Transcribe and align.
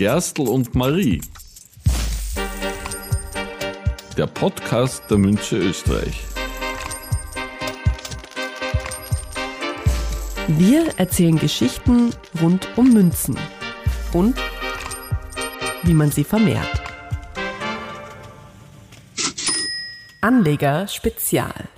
Gerstl 0.00 0.48
und 0.48 0.74
Marie. 0.74 1.20
Der 4.16 4.26
Podcast 4.26 5.02
der 5.10 5.18
Münze 5.18 5.58
Österreich. 5.58 6.24
Wir 10.48 10.98
erzählen 10.98 11.38
Geschichten 11.38 12.14
rund 12.40 12.66
um 12.78 12.94
Münzen 12.94 13.36
und 14.14 14.36
wie 15.82 15.92
man 15.92 16.10
sie 16.10 16.24
vermehrt. 16.24 16.80
Anleger 20.22 20.88
Spezial. 20.88 21.68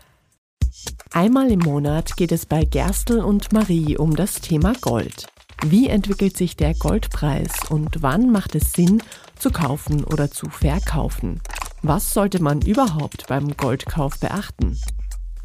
Einmal 1.11 1.51
im 1.51 1.59
Monat 1.59 2.17
geht 2.17 2.31
es 2.31 2.47
bei 2.47 2.65
Gerstl 2.65 3.19
und 3.19 3.53
Marie 3.53 3.97
um 3.97 4.15
das 4.15 4.35
Thema 4.35 4.75
Gold. 4.81 5.32
Wie 5.65 5.89
entwickelt 5.89 6.37
sich 6.37 6.57
der 6.57 6.75
Goldpreis 6.75 7.53
und 7.71 8.03
wann 8.03 8.33
macht 8.33 8.57
es 8.57 8.73
Sinn, 8.73 9.01
zu 9.39 9.51
kaufen 9.51 10.03
oder 10.03 10.29
zu 10.29 10.49
verkaufen? 10.49 11.41
Was 11.83 12.13
sollte 12.13 12.43
man 12.43 12.63
überhaupt 12.63 13.29
beim 13.29 13.57
Goldkauf 13.57 14.19
beachten? 14.19 14.81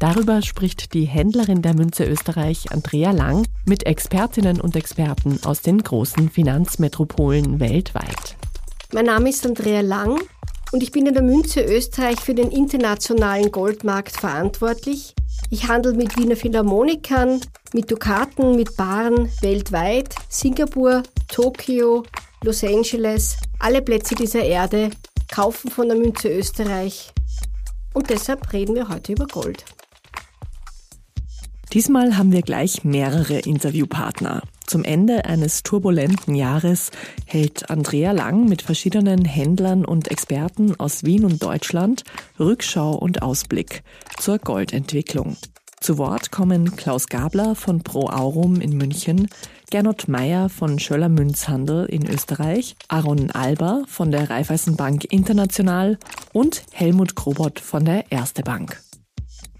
Darüber 0.00 0.42
spricht 0.42 0.92
die 0.92 1.04
Händlerin 1.04 1.62
der 1.62 1.74
Münze 1.74 2.04
Österreich, 2.04 2.72
Andrea 2.72 3.12
Lang, 3.12 3.46
mit 3.64 3.86
Expertinnen 3.86 4.60
und 4.60 4.74
Experten 4.74 5.38
aus 5.44 5.62
den 5.62 5.78
großen 5.78 6.30
Finanzmetropolen 6.30 7.60
weltweit. 7.60 8.36
Mein 8.92 9.06
Name 9.06 9.28
ist 9.28 9.46
Andrea 9.46 9.82
Lang 9.82 10.20
und 10.72 10.82
ich 10.82 10.90
bin 10.90 11.06
in 11.06 11.14
der 11.14 11.22
Münze 11.22 11.60
Österreich 11.60 12.18
für 12.20 12.34
den 12.34 12.50
internationalen 12.50 13.52
Goldmarkt 13.52 14.16
verantwortlich. 14.16 15.14
Ich 15.50 15.66
handle 15.66 15.94
mit 15.94 16.16
Wiener 16.18 16.36
Philharmonikern, 16.36 17.40
mit 17.72 17.90
Dukaten, 17.90 18.56
mit 18.56 18.76
Baren 18.76 19.30
weltweit, 19.40 20.14
Singapur, 20.28 21.02
Tokio, 21.28 22.04
Los 22.44 22.62
Angeles, 22.62 23.38
alle 23.58 23.80
Plätze 23.80 24.14
dieser 24.14 24.42
Erde 24.42 24.90
kaufen 25.32 25.70
von 25.70 25.88
der 25.88 25.96
Münze 25.96 26.28
Österreich. 26.28 27.12
Und 27.94 28.10
deshalb 28.10 28.52
reden 28.52 28.74
wir 28.74 28.90
heute 28.90 29.12
über 29.12 29.26
Gold. 29.26 29.64
Diesmal 31.72 32.18
haben 32.18 32.32
wir 32.32 32.42
gleich 32.42 32.84
mehrere 32.84 33.38
Interviewpartner. 33.38 34.42
Zum 34.68 34.84
Ende 34.84 35.24
eines 35.24 35.62
turbulenten 35.62 36.34
Jahres 36.34 36.90
hält 37.24 37.70
Andrea 37.70 38.12
Lang 38.12 38.46
mit 38.50 38.60
verschiedenen 38.60 39.24
Händlern 39.24 39.82
und 39.82 40.10
Experten 40.10 40.78
aus 40.78 41.04
Wien 41.04 41.24
und 41.24 41.42
Deutschland 41.42 42.04
Rückschau 42.38 42.94
und 42.94 43.22
Ausblick 43.22 43.82
zur 44.18 44.38
Goldentwicklung. 44.38 45.38
Zu 45.80 45.96
Wort 45.96 46.32
kommen 46.32 46.76
Klaus 46.76 47.06
Gabler 47.06 47.54
von 47.54 47.82
Pro 47.82 48.10
Aurum 48.10 48.60
in 48.60 48.76
München, 48.76 49.28
Gernot 49.70 50.06
Meyer 50.06 50.50
von 50.50 50.78
Schöller 50.78 51.08
Münzhandel 51.08 51.86
in 51.86 52.06
Österreich, 52.06 52.76
Aaron 52.88 53.30
Alber 53.30 53.84
von 53.88 54.10
der 54.10 54.28
Raiffeisenbank 54.28 55.04
International 55.10 55.96
und 56.34 56.62
Helmut 56.72 57.14
Grobot 57.14 57.58
von 57.58 57.86
der 57.86 58.12
Erste 58.12 58.42
Bank. 58.42 58.82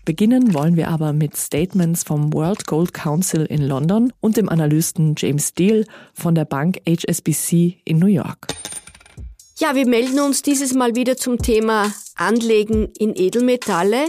Beginnen 0.08 0.54
wollen 0.54 0.76
wir 0.76 0.88
aber 0.88 1.12
mit 1.12 1.36
Statements 1.36 2.02
vom 2.02 2.32
World 2.32 2.66
Gold 2.66 2.94
Council 2.94 3.44
in 3.44 3.60
London 3.60 4.10
und 4.20 4.38
dem 4.38 4.48
Analysten 4.48 5.14
James 5.18 5.48
Steele 5.48 5.84
von 6.14 6.34
der 6.34 6.46
Bank 6.46 6.78
HSBC 6.88 7.82
in 7.84 7.98
New 7.98 8.06
York. 8.06 8.46
Ja, 9.58 9.74
wir 9.74 9.86
melden 9.86 10.18
uns 10.20 10.40
dieses 10.40 10.72
Mal 10.72 10.96
wieder 10.96 11.18
zum 11.18 11.36
Thema 11.36 11.92
Anlegen 12.14 12.88
in 12.98 13.14
Edelmetalle 13.14 14.06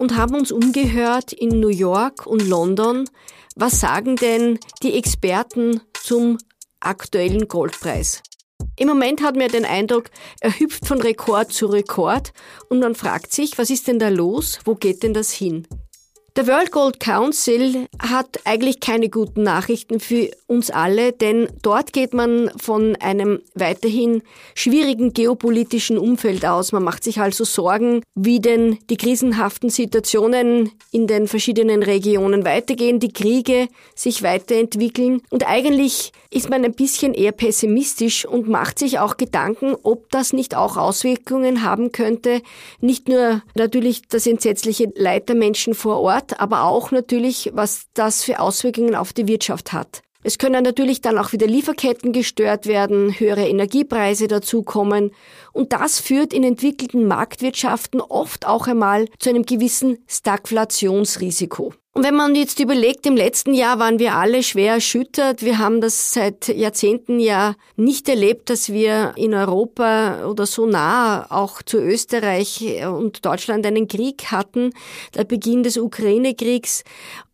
und 0.00 0.16
haben 0.16 0.34
uns 0.34 0.50
umgehört 0.50 1.32
in 1.32 1.60
New 1.60 1.68
York 1.68 2.26
und 2.26 2.48
London. 2.48 3.08
Was 3.54 3.78
sagen 3.78 4.16
denn 4.16 4.58
die 4.82 4.94
Experten 4.94 5.80
zum 6.02 6.38
aktuellen 6.80 7.46
Goldpreis? 7.46 8.24
Im 8.80 8.88
Moment 8.88 9.20
hat 9.22 9.36
man 9.36 9.48
den 9.48 9.66
Eindruck, 9.66 10.04
er 10.40 10.58
hüpft 10.58 10.86
von 10.86 11.02
Rekord 11.02 11.52
zu 11.52 11.66
Rekord 11.66 12.32
und 12.70 12.80
man 12.80 12.94
fragt 12.94 13.30
sich, 13.30 13.58
was 13.58 13.68
ist 13.68 13.88
denn 13.88 13.98
da 13.98 14.08
los? 14.08 14.58
Wo 14.64 14.74
geht 14.74 15.02
denn 15.02 15.12
das 15.12 15.30
hin? 15.30 15.66
Der 16.40 16.46
World 16.46 16.72
Gold 16.72 17.00
Council 17.00 17.86
hat 17.98 18.40
eigentlich 18.46 18.80
keine 18.80 19.10
guten 19.10 19.42
Nachrichten 19.42 20.00
für 20.00 20.30
uns 20.46 20.70
alle, 20.70 21.12
denn 21.12 21.48
dort 21.60 21.92
geht 21.92 22.14
man 22.14 22.50
von 22.56 22.96
einem 22.96 23.42
weiterhin 23.54 24.22
schwierigen 24.54 25.12
geopolitischen 25.12 25.98
Umfeld 25.98 26.46
aus. 26.46 26.72
Man 26.72 26.82
macht 26.82 27.04
sich 27.04 27.20
also 27.20 27.44
Sorgen, 27.44 28.02
wie 28.14 28.40
denn 28.40 28.78
die 28.88 28.96
krisenhaften 28.96 29.68
Situationen 29.68 30.72
in 30.90 31.06
den 31.06 31.28
verschiedenen 31.28 31.82
Regionen 31.82 32.46
weitergehen, 32.46 33.00
die 33.00 33.12
Kriege 33.12 33.68
sich 33.94 34.22
weiterentwickeln. 34.22 35.20
Und 35.28 35.46
eigentlich 35.46 36.10
ist 36.30 36.48
man 36.48 36.64
ein 36.64 36.74
bisschen 36.74 37.12
eher 37.12 37.32
pessimistisch 37.32 38.24
und 38.24 38.48
macht 38.48 38.78
sich 38.78 38.98
auch 38.98 39.16
Gedanken, 39.16 39.74
ob 39.82 40.08
das 40.10 40.32
nicht 40.32 40.54
auch 40.54 40.76
Auswirkungen 40.76 41.64
haben 41.64 41.92
könnte, 41.92 42.40
nicht 42.80 43.08
nur 43.08 43.42
natürlich 43.56 44.08
das 44.08 44.26
entsetzliche 44.26 44.90
Leid 44.94 45.28
der 45.28 45.36
Menschen 45.36 45.74
vor 45.74 46.00
Ort, 46.00 46.29
Aber 46.38 46.64
auch 46.64 46.90
natürlich, 46.90 47.50
was 47.54 47.86
das 47.94 48.22
für 48.22 48.40
Auswirkungen 48.40 48.94
auf 48.94 49.12
die 49.12 49.26
Wirtschaft 49.26 49.72
hat. 49.72 50.02
Es 50.22 50.36
können 50.36 50.62
natürlich 50.62 51.00
dann 51.00 51.16
auch 51.16 51.32
wieder 51.32 51.46
Lieferketten 51.46 52.12
gestört 52.12 52.66
werden, 52.66 53.18
höhere 53.18 53.48
Energiepreise 53.48 54.28
dazukommen 54.28 55.12
und 55.52 55.72
das 55.72 55.98
führt 55.98 56.34
in 56.34 56.44
entwickelten 56.44 57.06
Marktwirtschaften 57.06 58.02
oft 58.02 58.46
auch 58.46 58.66
einmal 58.66 59.06
zu 59.18 59.30
einem 59.30 59.46
gewissen 59.46 59.98
Stagflationsrisiko. 60.06 61.72
Und 61.92 62.04
wenn 62.04 62.14
man 62.14 62.36
jetzt 62.36 62.60
überlegt, 62.60 63.04
im 63.06 63.16
letzten 63.16 63.52
Jahr 63.52 63.80
waren 63.80 63.98
wir 63.98 64.14
alle 64.14 64.44
schwer 64.44 64.74
erschüttert. 64.74 65.42
Wir 65.42 65.58
haben 65.58 65.80
das 65.80 66.12
seit 66.12 66.46
Jahrzehnten 66.46 67.18
ja 67.18 67.56
nicht 67.74 68.08
erlebt, 68.08 68.48
dass 68.48 68.70
wir 68.70 69.14
in 69.16 69.34
Europa 69.34 70.26
oder 70.26 70.46
so 70.46 70.66
nah 70.66 71.26
auch 71.30 71.62
zu 71.62 71.78
Österreich 71.78 72.64
und 72.86 73.24
Deutschland 73.26 73.66
einen 73.66 73.88
Krieg 73.88 74.26
hatten, 74.26 74.70
der 75.16 75.24
Beginn 75.24 75.64
des 75.64 75.78
Ukraine-Kriegs. 75.78 76.84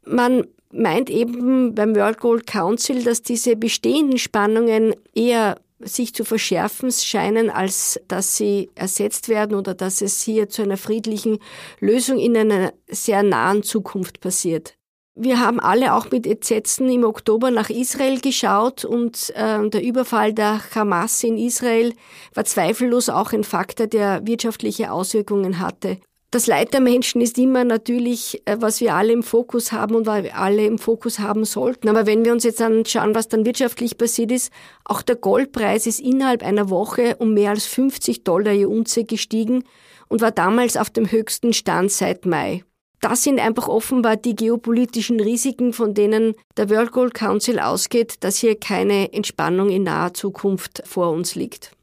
Man 0.07 0.47
meint 0.73 1.11
eben 1.11 1.75
beim 1.75 1.95
World 1.95 2.19
Gold 2.19 2.47
Council, 2.47 3.03
dass 3.03 3.23
diese 3.23 3.57
bestehenden 3.57 4.19
Spannungen 4.19 4.95
eher 5.15 5.57
sich 5.79 6.15
zu 6.15 6.25
verschärfen 6.25 6.91
scheinen, 6.91 7.51
als 7.51 8.01
dass 8.09 8.37
sie 8.37 8.71
ersetzt 8.75 9.29
werden 9.29 9.57
oder 9.57 9.75
dass 9.75 10.01
es 10.01 10.23
hier 10.23 10.49
zu 10.49 10.63
einer 10.63 10.77
friedlichen 10.77 11.39
Lösung 11.81 12.19
in 12.19 12.37
einer 12.37 12.73
sehr 12.89 13.23
nahen 13.23 13.63
Zukunft 13.63 14.21
passiert. 14.21 14.75
Wir 15.19 15.41
haben 15.41 15.61
alle 15.61 15.95
auch 15.95 16.11
mit 16.11 16.27
Entsetzen 16.27 16.91
im 16.91 17.05
Oktober 17.05 17.51
nach 17.51 17.71
Israel 17.71 18.21
geschaut 18.21 18.85
und 18.85 19.33
äh, 19.35 19.67
der 19.69 19.83
Überfall 19.83 20.35
der 20.35 20.61
Hamas 20.75 21.25
in 21.25 21.39
Israel 21.39 21.95
war 22.35 22.45
zweifellos 22.45 23.09
auch 23.09 23.33
ein 23.33 23.45
Faktor, 23.45 23.87
der 23.87 24.27
wirtschaftliche 24.27 24.93
Auswirkungen 24.93 25.59
hatte. 25.59 25.99
Das 26.33 26.49
Leid 26.49 26.75
der 26.75 26.81
Menschen 26.81 27.21
ist 27.21 27.39
immer 27.39 27.63
natürlich, 27.63 28.43
äh, 28.47 28.57
was 28.59 28.81
wir 28.81 28.95
alle 28.95 29.13
im 29.13 29.23
Fokus 29.23 29.71
haben 29.71 29.95
und 29.95 30.07
was 30.07 30.25
wir 30.25 30.37
alle 30.37 30.67
im 30.67 30.79
Fokus 30.79 31.21
haben 31.21 31.45
sollten. 31.45 31.89
Aber 31.89 32.05
wenn 32.05 32.25
wir 32.25 32.33
uns 32.33 32.43
jetzt 32.43 32.61
anschauen, 32.61 33.15
was 33.15 33.29
dann 33.29 33.47
wirtschaftlich 33.47 33.97
passiert 33.97 34.33
ist, 34.33 34.53
auch 34.85 35.03
der 35.03 35.17
Goldpreis 35.17 35.87
ist 35.87 36.01
innerhalb 36.01 36.43
einer 36.43 36.69
Woche 36.69 37.17
um 37.19 37.33
mehr 37.33 37.51
als 37.51 37.67
50 37.67 38.25
Dollar 38.25 38.53
je 38.53 38.65
Unze 38.65 39.05
gestiegen 39.05 39.63
und 40.09 40.21
war 40.21 40.33
damals 40.33 40.77
auf 40.77 40.91
dem 40.91 41.11
höchsten 41.11 41.53
Stand 41.53 41.93
seit 41.93 42.27
Mai. 42.27 42.65
Das 43.01 43.23
sind 43.23 43.39
einfach 43.39 43.69
offenbar 43.69 44.17
die 44.17 44.35
geopolitischen 44.35 45.21
Risiken, 45.21 45.73
von 45.73 45.95
denen 45.95 46.35
der 46.57 46.71
World 46.71 46.91
Gold 46.93 47.15
Council 47.15 47.61
ausgeht, 47.61 48.15
dass 48.21 48.39
hier 48.39 48.59
keine 48.59 49.13
Entspannung 49.13 49.69
in 49.69 49.85
naher 49.85 50.15
Zukunft 50.15 50.83
vor 50.87 51.11
uns 51.11 51.37
liegt. 51.37 51.76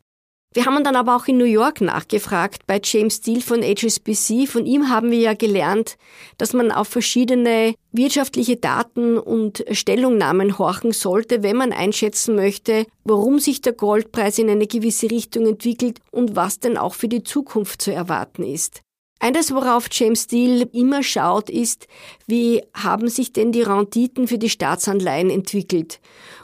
Wir 0.56 0.66
haben 0.66 0.84
dann 0.84 0.96
aber 0.96 1.16
auch 1.16 1.26
in 1.26 1.38
New 1.38 1.46
York 1.46 1.82
nachgefragt 1.82 2.68
bei 2.68 2.80
James 2.84 3.16
Steele 3.16 3.42
von 3.42 3.64
HSBC. 3.64 4.46
Von 4.46 4.68
ihm 4.68 4.88
haben 4.90 5.10
wir 5.10 5.18
ja 5.18 5.34
gelernt, 5.34 5.98
dass 6.38 6.54
man 6.54 6.72
auf 6.72 6.88
verschiedene 6.88 7.74
wirtschaftliche 7.92 8.58
Daten 8.58 9.18
und 9.18 9.66
Stellungnahmen 9.72 10.60
horchen 10.60 10.92
sollte, 10.92 11.42
wenn 11.42 11.58
man 11.58 11.74
einschätzen 11.74 12.36
möchte, 12.36 12.86
warum 13.04 13.40
sich 13.40 13.62
der 13.62 13.74
Goldpreis 13.74 14.38
in 14.38 14.48
eine 14.48 14.68
gewisse 14.68 15.10
Richtung 15.10 15.48
entwickelt 15.48 16.00
und 16.12 16.36
was 16.36 16.60
denn 16.60 16.78
auch 16.78 16.94
für 16.94 17.08
die 17.08 17.24
Zukunft 17.24 17.82
zu 17.82 17.92
erwarten 17.92 18.44
ist. 18.44 18.82
Eines, 19.24 19.54
worauf 19.54 19.88
James 19.90 20.24
Steele 20.24 20.68
immer 20.74 21.02
schaut, 21.02 21.50
ist, 21.50 21.88
wie 22.28 22.62
haben 22.74 23.08
sich 23.08 23.32
denn 23.32 23.54
die 23.54 23.62
Renditen 23.62 24.28
für 24.28 24.38
die 24.38 24.50
Staatsanleihen 24.50 25.30
entwickelt? 25.30 26.02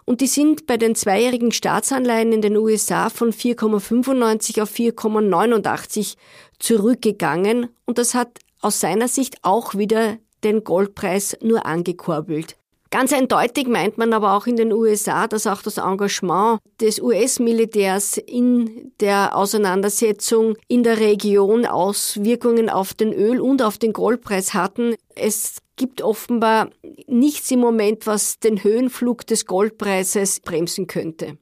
Und 0.10 0.22
die 0.22 0.28
sind 0.28 0.66
bei 0.66 0.76
den 0.76 0.96
zweijährigen 0.96 1.52
Staatsanleihen 1.52 2.34
in 2.34 2.42
den 2.42 2.58
USA 2.58 3.12
von 3.12 3.32
4,95 3.32 4.60
auf 4.60 4.74
4,89 4.74 6.16
zurückgegangen 6.58 7.68
und 7.86 8.00
das 8.00 8.16
hat 8.16 8.40
aus 8.60 8.80
seiner 8.80 9.08
Sicht 9.08 9.38
auch 9.44 9.76
wieder 9.76 10.18
den 10.44 10.64
Goldpreis 10.64 11.38
nur 11.44 11.68
angekurbelt. 11.68 12.56
Ganz 12.90 13.14
eindeutig 13.14 13.68
meint 13.68 14.00
man 14.00 14.14
aber 14.14 14.34
auch 14.34 14.48
in 14.48 14.56
den 14.56 14.74
USA, 14.74 15.28
dass 15.28 15.46
auch 15.46 15.62
das 15.62 15.78
Engagement 15.78 16.60
des 16.82 17.00
US-Militärs 17.00 18.18
in 18.18 18.92
der 19.00 19.36
Auseinandersetzung 19.38 20.56
in 20.68 20.82
der 20.82 20.98
Region 21.00 21.68
Auswirkungen 21.68 22.72
auf 22.72 22.96
den 22.96 23.14
Öl- 23.14 23.42
und 23.42 23.62
auf 23.62 23.78
den 23.78 23.94
Goldpreis 23.94 24.56
hatten. 24.56 24.96
Es 25.14 25.58
gibt 25.80 26.02
offenbar 26.02 26.70
nichts 27.08 27.50
im 27.50 27.62
Moment, 27.62 28.06
was 28.06 28.38
den 28.38 28.64
Höhenflug 28.64 29.26
des 29.26 29.48
Goldpreises 29.48 30.42
bremsen 30.42 30.86
könnte. 30.86 31.38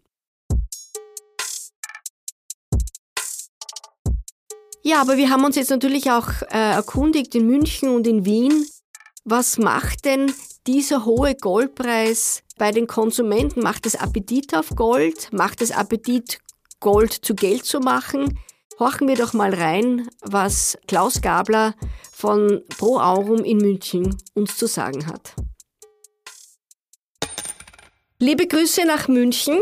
Ja, 4.84 5.02
aber 5.02 5.18
wir 5.18 5.30
haben 5.30 5.44
uns 5.44 5.58
jetzt 5.58 5.72
natürlich 5.72 6.12
auch 6.12 6.30
äh, 6.44 6.76
erkundigt 6.76 7.36
in 7.36 7.48
München 7.48 7.90
und 7.90 8.08
in 8.08 8.24
Wien, 8.24 8.66
was 9.26 9.58
macht 9.58 10.06
denn 10.06 10.32
dieser 10.66 11.04
hohe 11.04 11.36
Goldpreis 11.36 12.44
bei 12.58 12.72
den 12.72 12.88
Konsumenten? 12.88 13.62
Macht 13.62 13.86
es 13.86 13.96
Appetit 13.96 14.56
auf 14.56 14.70
Gold? 14.76 15.34
Macht 15.34 15.62
es 15.62 15.72
Appetit, 15.72 16.40
Gold 16.80 17.12
zu 17.12 17.36
Geld 17.36 17.66
zu 17.66 17.80
machen? 17.80 18.40
Horchen 18.80 19.08
wir 19.08 19.16
doch 19.16 19.34
mal 19.34 19.56
rein, 19.56 20.08
was 20.22 20.78
Klaus 20.88 21.22
Gabler 21.22 21.74
von 22.12 22.62
Pro 22.78 23.00
Aurum 23.00 23.44
in 23.44 23.58
München 23.58 24.16
uns 24.36 24.56
zu 24.56 24.68
sagen 24.68 25.08
hat. 25.08 25.34
Liebe 28.20 28.46
Grüße 28.46 28.86
nach 28.86 29.08
München. 29.08 29.58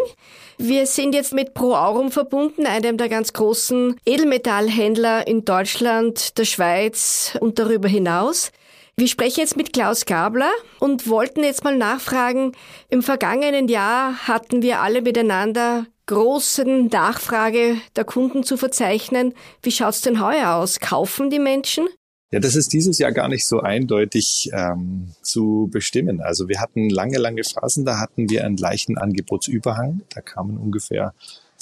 Wir 0.58 0.86
sind 0.86 1.16
jetzt 1.16 1.34
mit 1.34 1.54
Pro 1.54 1.76
Aurum 1.76 2.12
verbunden, 2.12 2.66
einem 2.66 2.98
der 2.98 3.08
ganz 3.08 3.32
großen 3.32 3.96
Edelmetallhändler 4.06 5.26
in 5.28 5.46
Deutschland, 5.46 6.38
der 6.38 6.46
Schweiz 6.46 7.38
und 7.40 7.58
darüber 7.58 7.88
hinaus. 7.88 8.52
Wir 8.98 9.08
sprechen 9.08 9.42
jetzt 9.42 9.56
mit 9.56 9.72
Klaus 9.72 10.06
Gabler 10.06 10.52
und 10.80 11.10
wollten 11.10 11.44
jetzt 11.44 11.64
mal 11.64 11.78
nachfragen, 11.78 12.52
im 12.90 13.02
vergangenen 13.02 13.70
Jahr 13.70 14.28
hatten 14.28 14.62
wir 14.62 14.82
alle 14.82 15.02
miteinander 15.02 15.86
großen 16.08 16.88
Nachfrage 16.88 17.78
der 17.96 18.04
Kunden 18.04 18.44
zu 18.44 18.58
verzeichnen. 18.58 19.34
Wie 19.62 19.72
schaut's 19.72 20.02
denn 20.02 20.22
heuer 20.22 20.56
aus? 20.56 20.80
Kaufen 20.80 21.30
die 21.30 21.40
Menschen? 21.40 21.88
Ja, 22.32 22.40
das 22.40 22.56
ist 22.56 22.74
dieses 22.74 22.98
Jahr 22.98 23.12
gar 23.12 23.30
nicht 23.30 23.46
so 23.46 23.62
eindeutig 23.62 24.50
ähm, 24.52 25.14
zu 25.22 25.70
bestimmen. 25.72 26.22
Also 26.22 26.50
wir 26.50 26.60
hatten 26.60 26.90
lange, 26.90 27.18
lange 27.18 27.44
Phasen, 27.44 27.86
da 27.86 28.00
hatten 28.00 28.30
wir 28.30 28.44
einen 28.44 28.58
leichten 28.58 28.98
Angebotsüberhang. 28.98 30.02
Da 30.14 30.22
kamen 30.22 30.58
ungefähr 30.58 31.14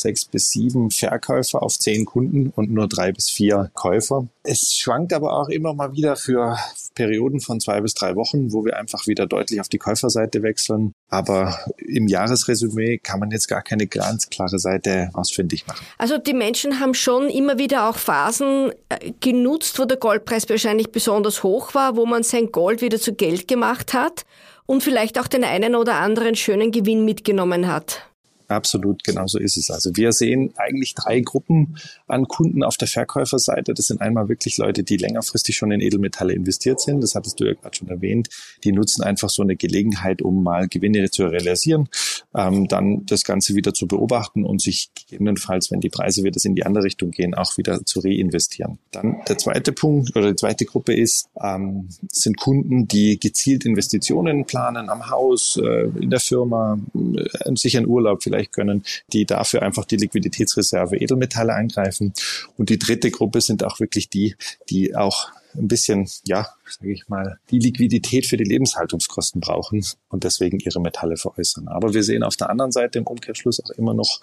sechs 0.03 0.25
bis 0.25 0.51
sieben 0.51 0.91
Verkäufer 0.91 1.63
auf 1.63 1.79
zehn 1.79 2.05
Kunden 2.05 2.53
und 2.55 2.71
nur 2.71 2.87
drei 2.87 3.11
bis 3.11 3.29
vier 3.29 3.71
Käufer. 3.73 4.27
Es 4.43 4.75
schwankt 4.75 5.13
aber 5.13 5.33
auch 5.33 5.49
immer 5.49 5.73
mal 5.73 5.93
wieder 5.93 6.15
für 6.15 6.57
Perioden 6.93 7.39
von 7.39 7.59
zwei 7.59 7.81
bis 7.81 7.93
drei 7.93 8.15
Wochen, 8.15 8.53
wo 8.53 8.63
wir 8.65 8.77
einfach 8.77 9.07
wieder 9.07 9.25
deutlich 9.25 9.59
auf 9.59 9.69
die 9.69 9.77
Käuferseite 9.79 10.43
wechseln. 10.43 10.93
Aber 11.09 11.57
im 11.77 12.07
Jahresresümee 12.07 12.99
kann 12.99 13.19
man 13.19 13.31
jetzt 13.31 13.47
gar 13.47 13.61
keine 13.61 13.87
ganz 13.87 14.29
klare 14.29 14.59
Seite 14.59 15.09
ausfindig 15.13 15.65
machen. 15.67 15.85
Also 15.97 16.17
die 16.17 16.33
Menschen 16.33 16.79
haben 16.79 16.93
schon 16.93 17.29
immer 17.29 17.57
wieder 17.57 17.89
auch 17.89 17.97
Phasen 17.97 18.71
äh, 18.89 19.11
genutzt, 19.19 19.79
wo 19.79 19.85
der 19.85 19.97
Goldpreis 19.97 20.47
wahrscheinlich 20.49 20.91
besonders 20.91 21.43
hoch 21.43 21.73
war, 21.73 21.95
wo 21.95 22.05
man 22.05 22.23
sein 22.23 22.51
Gold 22.51 22.81
wieder 22.81 22.99
zu 22.99 23.13
Geld 23.13 23.47
gemacht 23.47 23.93
hat 23.93 24.25
und 24.65 24.83
vielleicht 24.83 25.19
auch 25.19 25.27
den 25.27 25.43
einen 25.43 25.75
oder 25.75 25.95
anderen 25.95 26.35
schönen 26.35 26.71
Gewinn 26.71 27.05
mitgenommen 27.05 27.67
hat. 27.67 28.01
Absolut, 28.47 29.03
genau 29.03 29.27
so 29.27 29.39
ist 29.39 29.57
es. 29.57 29.71
Also 29.71 29.91
wir 29.95 30.11
sehen 30.11 30.53
eigentlich 30.57 30.93
drei 30.95 31.21
Gruppen 31.21 31.77
an 32.07 32.27
Kunden 32.27 32.63
auf 32.63 32.77
der 32.77 32.87
Verkäuferseite. 32.87 33.73
Das 33.73 33.87
sind 33.87 34.01
einmal 34.01 34.29
wirklich 34.29 34.57
Leute, 34.57 34.83
die 34.83 34.97
längerfristig 34.97 35.55
schon 35.55 35.71
in 35.71 35.81
Edelmetalle 35.81 36.33
investiert 36.33 36.81
sind. 36.81 37.01
Das 37.01 37.15
hattest 37.15 37.39
du 37.39 37.45
ja 37.45 37.53
gerade 37.53 37.75
schon 37.75 37.87
erwähnt. 37.87 38.29
Die 38.63 38.71
nutzen 38.71 39.03
einfach 39.03 39.29
so 39.29 39.41
eine 39.41 39.55
Gelegenheit, 39.55 40.21
um 40.21 40.43
mal 40.43 40.67
Gewinne 40.67 41.09
zu 41.09 41.25
realisieren, 41.25 41.89
ähm, 42.35 42.67
dann 42.67 43.05
das 43.05 43.23
Ganze 43.23 43.55
wieder 43.55 43.73
zu 43.73 43.87
beobachten 43.87 44.43
und 44.43 44.61
sich 44.61 44.89
gegebenenfalls, 44.93 45.71
wenn 45.71 45.79
die 45.79 45.89
Preise 45.89 46.23
wieder 46.23 46.39
in 46.43 46.55
die 46.55 46.65
andere 46.65 46.83
Richtung 46.83 47.11
gehen, 47.11 47.33
auch 47.35 47.57
wieder 47.57 47.85
zu 47.85 47.99
reinvestieren. 47.99 48.79
Dann 48.91 49.21
der 49.27 49.37
zweite 49.37 49.71
Punkt 49.71 50.15
oder 50.15 50.29
die 50.29 50.35
zweite 50.35 50.65
Gruppe 50.65 50.93
ist, 50.93 51.29
ähm, 51.41 51.89
sind 52.11 52.37
Kunden, 52.37 52.87
die 52.87 53.19
gezielt 53.19 53.65
Investitionen 53.65 54.45
planen 54.45 54.89
am 54.89 55.09
Haus, 55.09 55.57
äh, 55.63 55.89
in 55.99 56.09
der 56.09 56.19
Firma, 56.19 56.79
äh, 56.93 57.55
sich 57.55 57.77
einen 57.77 57.87
Urlaub 57.87 58.23
vielleicht 58.23 58.32
vielleicht 58.33 58.53
können, 58.53 58.83
die 59.11 59.25
dafür 59.25 59.61
einfach 59.61 59.85
die 59.85 59.97
Liquiditätsreserve 59.97 60.97
Edelmetalle 60.97 61.53
angreifen. 61.53 62.13
Und 62.57 62.69
die 62.69 62.79
dritte 62.79 63.11
Gruppe 63.11 63.41
sind 63.41 63.63
auch 63.63 63.79
wirklich 63.79 64.09
die, 64.09 64.35
die 64.69 64.95
auch 64.95 65.29
ein 65.55 65.67
bisschen, 65.67 66.09
ja, 66.25 66.47
sage 66.67 66.91
ich 66.91 67.07
mal, 67.09 67.37
die 67.51 67.59
Liquidität 67.59 68.25
für 68.25 68.37
die 68.37 68.43
Lebenshaltungskosten 68.43 69.39
brauchen 69.39 69.85
und 70.09 70.23
deswegen 70.23 70.59
ihre 70.59 70.81
Metalle 70.81 71.15
veräußern. 71.15 71.67
Aber 71.67 71.93
wir 71.93 72.01
sehen 72.01 72.23
auf 72.23 72.35
der 72.35 72.49
anderen 72.49 72.71
Seite 72.71 72.97
im 72.97 73.05
Umkehrschluss 73.05 73.63
auch 73.63 73.69
immer 73.71 73.93
noch 73.93 74.19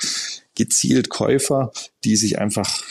gezielt 0.56 1.09
Käufer, 1.09 1.71
die 2.03 2.17
sich 2.17 2.41
einfach 2.41 2.83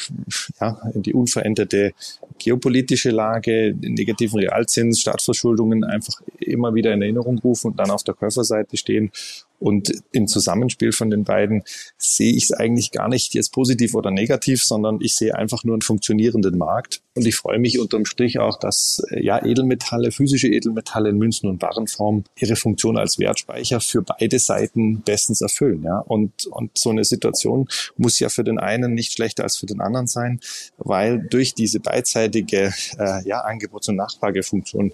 ja, 0.62 0.82
in 0.94 1.04
die 1.04 1.14
unveränderte 1.14 1.92
geopolitische 2.38 3.10
Lage, 3.10 3.74
den 3.74 3.96
negativen 3.96 4.40
Realzins, 4.40 5.02
Staatsverschuldungen 5.02 5.84
einfach 5.84 6.22
immer 6.40 6.74
wieder 6.74 6.94
in 6.94 7.02
Erinnerung 7.02 7.40
rufen 7.40 7.72
und 7.72 7.80
dann 7.80 7.92
auf 7.92 8.04
der 8.04 8.14
Käuferseite 8.14 8.78
stehen 8.78 9.12
und 9.60 9.92
im 10.12 10.28
Zusammenspiel 10.28 10.92
von 10.94 11.10
den 11.10 11.26
beiden 11.26 11.64
sehe 11.98 12.34
ich 12.34 12.46
es 12.46 12.52
eigentlich 12.54 12.92
gar 12.92 13.10
nicht 13.10 13.34
jetzt 13.34 13.52
positiv 13.52 13.94
oder 13.94 14.10
negativ, 14.10 14.64
sondern 14.64 15.00
ich 15.02 15.16
sehe 15.16 15.36
einfach 15.36 15.64
nur 15.64 15.76
einen 15.76 15.82
funktionierenden 15.82 16.58
Markt. 16.58 17.02
Und 17.16 17.28
ich 17.28 17.36
freue 17.36 17.60
mich 17.60 17.80
unterm 17.80 18.06
Strich 18.06 18.40
auch, 18.40 18.58
dass 18.58 19.04
äh, 19.12 19.24
ja 19.24 19.44
Edelmetalle, 19.44 20.12
physische 20.12 20.48
Edelmetalle 20.48 21.10
in 21.10 21.18
Münzen 21.18 21.50
und 21.50 21.62
Warenform 21.62 22.24
ihre 22.38 22.56
Funktion 22.56 22.98
als 22.98 23.20
Wertspeicher 23.20 23.82
für 23.82 24.02
beide 24.02 24.40
Seiten 24.40 25.02
bestens 25.02 25.42
erfüllen. 25.42 25.84
Ja? 25.84 26.00
Und, 26.00 26.46
und 26.48 26.78
so 26.78 26.92
eine 26.92 27.04
Situation 27.04 27.68
muss 27.98 28.20
ja 28.20 28.30
für 28.30 28.46
den 28.46 28.60
einen 28.60 28.94
nicht 28.94 29.12
schlechter 29.12 29.44
als 29.44 29.58
für 29.58 29.66
den 29.66 29.82
anderen 29.82 30.08
sein, 30.08 30.40
weil 30.78 31.20
durch 31.20 31.54
diese 31.54 31.82
beidseitige 31.82 32.74
äh, 32.98 33.28
ja, 33.28 33.42
Angebots- 33.42 33.90
und 33.90 33.98
Nachfragefunktion 33.98 34.94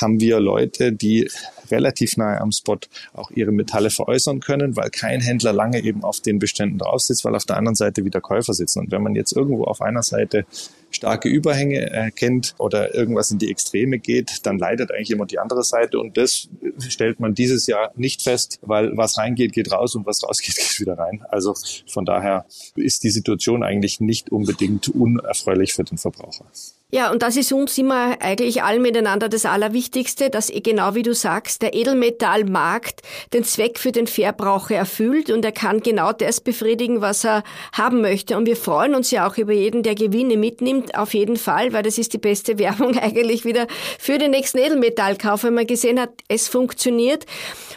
haben 0.00 0.20
wir 0.20 0.40
Leute, 0.40 0.92
die 0.92 1.28
relativ 1.70 2.16
nahe 2.16 2.40
am 2.40 2.52
Spot 2.52 2.78
auch 3.12 3.30
ihre 3.30 3.52
Metalle 3.52 3.90
veräußern 3.90 4.40
können, 4.40 4.76
weil 4.76 4.90
kein 4.90 5.20
Händler 5.20 5.52
lange 5.52 5.82
eben 5.82 6.04
auf 6.04 6.20
den 6.20 6.38
Beständen 6.38 6.78
drauf 6.78 7.00
sitzt, 7.00 7.24
weil 7.24 7.34
auf 7.34 7.44
der 7.44 7.56
anderen 7.56 7.74
Seite 7.74 8.04
wieder 8.04 8.20
Käufer 8.20 8.54
sitzen. 8.54 8.80
Und 8.80 8.90
wenn 8.90 9.02
man 9.02 9.14
jetzt 9.14 9.32
irgendwo 9.32 9.64
auf 9.64 9.80
einer 9.80 10.02
Seite 10.02 10.46
starke 10.90 11.28
Überhänge 11.28 11.90
erkennt 11.90 12.54
oder 12.58 12.94
irgendwas 12.94 13.30
in 13.30 13.38
die 13.38 13.50
Extreme 13.50 13.98
geht, 13.98 14.46
dann 14.46 14.58
leidet 14.58 14.90
eigentlich 14.90 15.10
immer 15.10 15.26
die 15.26 15.38
andere 15.38 15.64
Seite. 15.64 15.98
Und 15.98 16.16
das 16.16 16.48
stellt 16.88 17.20
man 17.20 17.34
dieses 17.34 17.66
Jahr 17.66 17.92
nicht 17.96 18.22
fest, 18.22 18.58
weil 18.62 18.96
was 18.96 19.18
reingeht, 19.18 19.52
geht 19.52 19.72
raus 19.72 19.94
und 19.94 20.06
was 20.06 20.22
rausgeht, 20.22 20.56
geht 20.56 20.80
wieder 20.80 20.98
rein. 20.98 21.24
Also 21.28 21.54
von 21.86 22.04
daher 22.04 22.46
ist 22.76 23.04
die 23.04 23.10
Situation 23.10 23.62
eigentlich 23.62 24.00
nicht 24.00 24.30
unbedingt 24.30 24.88
unerfreulich 24.88 25.74
für 25.74 25.84
den 25.84 25.98
Verbraucher. 25.98 26.46
Ja, 26.92 27.10
und 27.10 27.22
das 27.22 27.36
ist 27.36 27.52
uns 27.52 27.76
immer 27.78 28.16
eigentlich 28.20 28.62
allen 28.62 28.80
miteinander 28.80 29.28
das 29.28 29.44
Allerwichtigste, 29.44 30.30
dass 30.30 30.50
eh 30.50 30.60
genau 30.60 30.94
wie 30.94 31.02
du 31.02 31.14
sagst, 31.14 31.62
der 31.62 31.74
Edelmetallmarkt 31.74 33.02
den 33.32 33.42
Zweck 33.42 33.80
für 33.80 33.90
den 33.90 34.06
Verbraucher 34.06 34.76
erfüllt 34.76 35.30
und 35.30 35.44
er 35.44 35.50
kann 35.50 35.80
genau 35.80 36.12
das 36.12 36.40
befriedigen, 36.40 37.00
was 37.00 37.24
er 37.24 37.42
haben 37.72 38.02
möchte. 38.02 38.36
Und 38.36 38.46
wir 38.46 38.56
freuen 38.56 38.94
uns 38.94 39.10
ja 39.10 39.28
auch 39.28 39.36
über 39.36 39.52
jeden, 39.52 39.82
der 39.82 39.96
Gewinne 39.96 40.36
mitnimmt, 40.36 40.96
auf 40.96 41.12
jeden 41.12 41.36
Fall, 41.36 41.72
weil 41.72 41.82
das 41.82 41.98
ist 41.98 42.12
die 42.12 42.18
beste 42.18 42.56
Werbung 42.60 42.96
eigentlich 42.96 43.44
wieder 43.44 43.66
für 43.98 44.18
den 44.18 44.30
nächsten 44.30 44.58
Edelmetallkauf, 44.58 45.42
wenn 45.42 45.54
man 45.54 45.66
gesehen 45.66 45.98
hat, 45.98 46.10
es 46.28 46.46
funktioniert. 46.46 47.26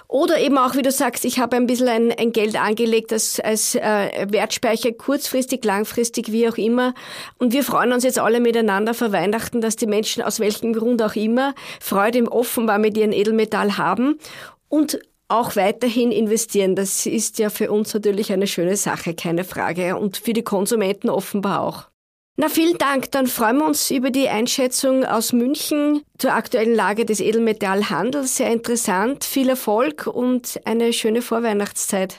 Oder 0.07 0.39
eben 0.39 0.57
auch, 0.60 0.75
wie 0.75 0.84
du 0.84 0.91
sagst, 0.91 1.25
ich 1.25 1.39
habe 1.39 1.55
ein 1.55 1.65
bisschen 1.65 1.88
ein, 1.88 2.12
ein 2.12 2.31
Geld 2.31 2.60
angelegt 2.60 3.12
als, 3.12 3.39
als 3.39 3.74
äh, 3.74 4.27
Wertspeicher, 4.29 4.91
kurzfristig, 4.91 5.63
langfristig, 5.65 6.31
wie 6.31 6.48
auch 6.48 6.57
immer. 6.57 6.93
Und 7.39 7.53
wir 7.53 7.63
freuen 7.63 7.91
uns 7.91 8.03
jetzt 8.03 8.19
alle 8.19 8.39
miteinander 8.39 8.95
vor 9.00 9.12
Weihnachten, 9.12 9.62
dass 9.62 9.75
die 9.75 9.88
Menschen 9.88 10.22
aus 10.22 10.39
welchem 10.39 10.74
Grund 10.74 11.01
auch 11.01 11.15
immer 11.15 11.56
Freude 11.79 12.20
im 12.20 12.27
Offenbar 12.27 12.77
mit 12.77 12.96
ihren 12.98 13.13
Edelmetall 13.13 13.77
haben 13.77 14.20
und 14.68 15.00
auch 15.29 15.56
weiterhin 15.56 16.12
investieren. 16.12 16.75
Das 16.75 17.06
ist 17.06 17.39
ja 17.39 17.50
für 17.50 17.72
uns 17.72 17.94
natürlich 17.94 18.32
eine 18.34 18.48
schöne 18.48 18.75
Sache, 18.75 19.13
keine 19.13 19.44
Frage. 19.44 19.96
Und 19.96 20.18
für 20.18 20.34
die 20.34 20.44
Konsumenten 20.44 21.10
offenbar 21.10 21.62
auch. 21.62 21.88
Na, 22.36 22.50
vielen 22.50 22.77
Dank. 22.77 23.12
Dann 23.12 23.27
freuen 23.27 23.58
wir 23.58 23.65
uns 23.65 23.91
über 23.91 24.12
die 24.12 24.29
Einschätzung 24.29 25.06
aus 25.06 25.34
München 25.34 26.03
zur 26.18 26.34
aktuellen 26.34 26.74
Lage 26.74 27.06
des 27.06 27.20
Edelmetallhandels. 27.20 28.38
Sehr 28.38 28.51
interessant. 28.51 29.24
Viel 29.24 29.50
Erfolg 29.50 30.08
und 30.08 30.60
eine 30.65 30.94
schöne 30.94 31.22
Vorweihnachtszeit. 31.22 32.15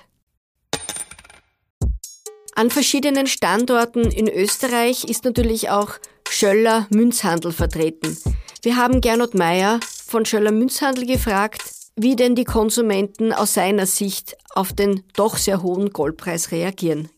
An 2.55 2.71
verschiedenen 2.71 3.27
Standorten 3.27 4.03
in 4.03 4.29
Österreich 4.29 5.05
ist 5.05 5.25
natürlich 5.25 5.71
auch 5.71 5.93
Schöller 6.31 6.87
Münzhandel 6.91 7.53
vertreten. 7.53 8.17
Wir 8.63 8.77
haben 8.77 9.01
Gernot 9.01 9.35
Meyer 9.35 9.81
von 10.07 10.25
Schöller 10.25 10.53
Münzhandel 10.53 11.07
gefragt, 11.07 11.63
wie 11.97 12.17
denn 12.17 12.35
die 12.35 12.45
Konsumenten 12.45 13.33
aus 13.33 13.55
seiner 13.55 13.87
Sicht 13.87 14.37
auf 14.55 14.73
den 14.73 15.05
doch 15.15 15.37
sehr 15.37 15.63
hohen 15.63 15.93
Goldpreis 15.93 16.51
reagieren 16.51 17.11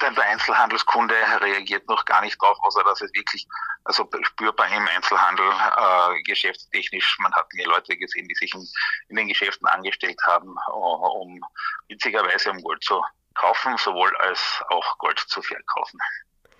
der 0.00 0.24
Einzelhandelskunde 0.24 1.14
reagiert 1.40 1.86
noch 1.88 2.04
gar 2.04 2.22
nicht 2.22 2.40
drauf, 2.40 2.56
außer 2.62 2.82
dass 2.84 3.00
es 3.02 3.12
wirklich 3.12 3.46
also 3.84 4.08
spürbar 4.22 4.68
im 4.72 4.86
Einzelhandel 4.88 5.46
äh, 5.46 6.22
geschäftstechnisch, 6.22 7.18
man 7.20 7.32
hat 7.34 7.52
mehr 7.52 7.66
Leute 7.66 7.96
gesehen, 7.96 8.26
die 8.28 8.34
sich 8.34 8.52
in, 8.54 8.66
in 9.08 9.16
den 9.16 9.28
Geschäften 9.28 9.66
angestellt 9.66 10.20
haben, 10.26 10.54
um 10.72 11.40
witzigerweise 11.88 12.50
um 12.50 12.62
Gold 12.62 12.82
zu 12.82 13.02
kaufen, 13.34 13.76
sowohl 13.78 14.14
als 14.18 14.62
auch 14.68 14.98
Gold 14.98 15.18
zu 15.18 15.42
verkaufen. 15.42 15.98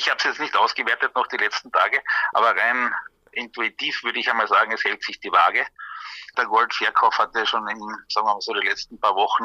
Ich 0.00 0.09
habe 0.09 0.16
es 0.16 0.25
jetzt 0.25 0.40
nicht 0.40 0.57
ausgewertet 0.57 1.14
noch 1.14 1.26
die 1.26 1.37
letzten 1.37 1.71
Tage, 1.73 2.02
aber 2.33 2.57
rein 2.57 2.95
intuitiv 3.33 4.02
würde 4.02 4.19
ich 4.19 4.30
einmal 4.30 4.49
sagen, 4.49 4.73
es 4.73 4.83
hält 4.83 5.04
sich 5.04 5.21
die 5.21 5.30
Waage. 5.30 5.66
Der 6.38 6.47
Goldverkauf 6.47 7.19
hatte 7.19 7.47
schon 7.47 7.69
in, 7.69 7.78
sagen 8.09 8.26
wir 8.26 8.33
mal 8.33 8.40
so, 8.40 8.54
die 8.54 8.66
letzten 8.66 8.99
paar 8.99 9.14
Wochen 9.14 9.45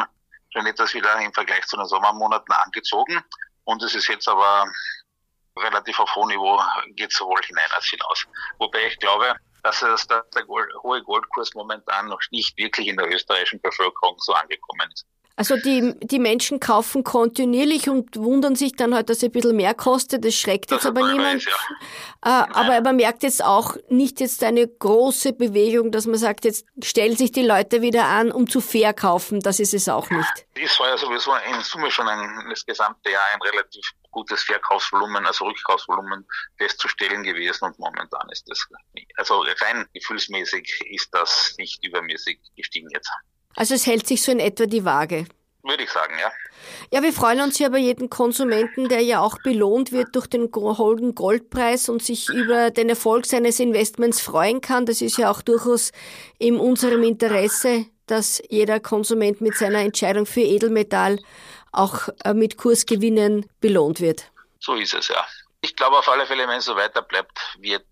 schon 0.53 0.65
etwas 0.65 0.93
wieder 0.93 1.13
im 1.19 1.33
Vergleich 1.33 1.65
zu 1.65 1.75
den 1.75 1.85
Sommermonaten 1.85 2.53
angezogen. 2.53 3.21
Und 3.65 3.83
es 3.83 3.95
ist 3.95 4.07
jetzt 4.07 4.29
aber 4.29 4.65
relativ 5.59 5.99
auf 5.99 6.15
hohem 6.15 6.29
Niveau 6.29 6.63
geht 6.91 7.11
sowohl 7.11 7.41
hinein 7.43 7.71
als 7.73 7.87
hinaus. 7.87 8.25
Wobei 8.57 8.87
ich 8.87 8.97
glaube, 8.99 9.35
dass, 9.63 9.81
es, 9.81 10.07
dass 10.07 10.29
der 10.29 10.45
Gold, 10.45 10.73
hohe 10.83 11.03
Goldkurs 11.03 11.53
momentan 11.53 12.07
noch 12.07 12.21
nicht 12.31 12.57
wirklich 12.57 12.87
in 12.87 12.95
der 12.95 13.13
österreichischen 13.13 13.59
Bevölkerung 13.59 14.15
so 14.19 14.33
angekommen 14.33 14.89
ist. 14.93 15.05
Also 15.37 15.57
die, 15.57 15.93
die 15.99 16.19
Menschen 16.19 16.61
kaufen 16.61 17.03
kontinuierlich 17.03 17.89
und 17.89 18.15
wundern 18.15 18.55
sich 18.55 18.75
dann 18.75 18.95
halt, 18.95 19.09
dass 19.09 19.17
es 19.17 19.23
ein 19.25 19.31
bisschen 19.31 19.57
mehr 19.57 19.73
kostet. 19.73 20.23
Das 20.23 20.33
schreckt 20.33 20.71
das 20.71 20.83
jetzt 20.83 20.85
aber 20.85 21.11
niemand. 21.11 21.43
Ja. 21.43 22.45
äh, 22.45 22.53
aber 22.53 22.79
man 22.81 22.95
merkt 22.95 23.23
jetzt 23.23 23.43
auch 23.43 23.75
nicht 23.89 24.21
jetzt 24.21 24.43
eine 24.45 24.65
große 24.65 25.33
Bewegung, 25.33 25.91
dass 25.91 26.05
man 26.05 26.17
sagt, 26.17 26.45
jetzt 26.45 26.65
stellen 26.81 27.17
sich 27.17 27.33
die 27.33 27.45
Leute 27.45 27.81
wieder 27.81 28.05
an, 28.05 28.31
um 28.31 28.49
zu 28.49 28.61
verkaufen. 28.61 29.41
Das 29.41 29.59
ist 29.59 29.73
es 29.73 29.89
auch 29.89 30.09
nicht. 30.09 30.47
Es 30.55 30.79
war 30.79 30.87
ja 30.87 30.97
sowieso 30.97 31.33
in 31.35 31.61
Summe 31.61 31.91
schon 31.91 32.07
ein, 32.07 32.47
das 32.49 32.65
gesamte 32.65 33.11
Jahr 33.11 33.23
ein 33.33 33.41
relativ 33.41 33.91
gutes 34.11 34.43
Verkaufsvolumen, 34.43 35.25
also 35.25 35.45
Rückkaufsvolumen 35.45 36.25
festzustellen 36.57 37.23
gewesen 37.23 37.65
und 37.65 37.77
momentan 37.77 38.29
ist 38.31 38.49
das, 38.49 38.65
also 39.17 39.43
rein 39.61 39.85
gefühlsmäßig 39.93 40.81
ist 40.89 41.13
das 41.13 41.55
nicht 41.57 41.83
übermäßig 41.83 42.39
gestiegen 42.55 42.89
jetzt. 42.91 43.11
Also 43.55 43.73
es 43.73 43.85
hält 43.85 44.07
sich 44.07 44.21
so 44.21 44.31
in 44.31 44.39
etwa 44.39 44.65
die 44.65 44.85
Waage. 44.85 45.25
Würde 45.63 45.83
ich 45.83 45.89
sagen, 45.89 46.13
ja. 46.19 46.31
Ja, 46.91 47.01
wir 47.01 47.13
freuen 47.13 47.41
uns 47.41 47.57
ja 47.57 47.69
bei 47.69 47.79
jedem 47.79 48.09
Konsumenten, 48.09 48.87
der 48.87 49.01
ja 49.01 49.21
auch 49.21 49.37
belohnt 49.41 49.91
wird 49.91 50.15
durch 50.15 50.27
den 50.27 50.51
hohen 50.53 51.15
Goldpreis 51.15 51.89
und 51.89 52.03
sich 52.03 52.29
über 52.29 52.69
den 52.69 52.89
Erfolg 52.89 53.25
seines 53.25 53.59
Investments 53.59 54.21
freuen 54.21 54.61
kann. 54.61 54.85
Das 54.85 55.01
ist 55.01 55.17
ja 55.17 55.31
auch 55.31 55.41
durchaus 55.41 55.91
in 56.37 56.59
unserem 56.59 57.03
Interesse, 57.03 57.85
dass 58.05 58.41
jeder 58.49 58.79
Konsument 58.79 59.41
mit 59.41 59.55
seiner 59.55 59.79
Entscheidung 59.79 60.25
für 60.25 60.41
Edelmetall 60.41 61.19
auch 61.71 62.09
äh, 62.23 62.33
mit 62.33 62.57
Kursgewinnen 62.57 63.49
belohnt 63.59 63.99
wird. 63.99 64.31
So 64.59 64.75
ist 64.75 64.93
es, 64.93 65.07
ja. 65.07 65.25
Ich 65.61 65.75
glaube 65.75 65.97
auf 65.97 66.07
alle 66.07 66.27
Fälle, 66.27 66.47
wenn 66.47 66.59
es 66.59 66.65
so 66.65 66.75
weiter 66.75 67.01
bleibt, 67.01 67.39
wird 67.59 67.87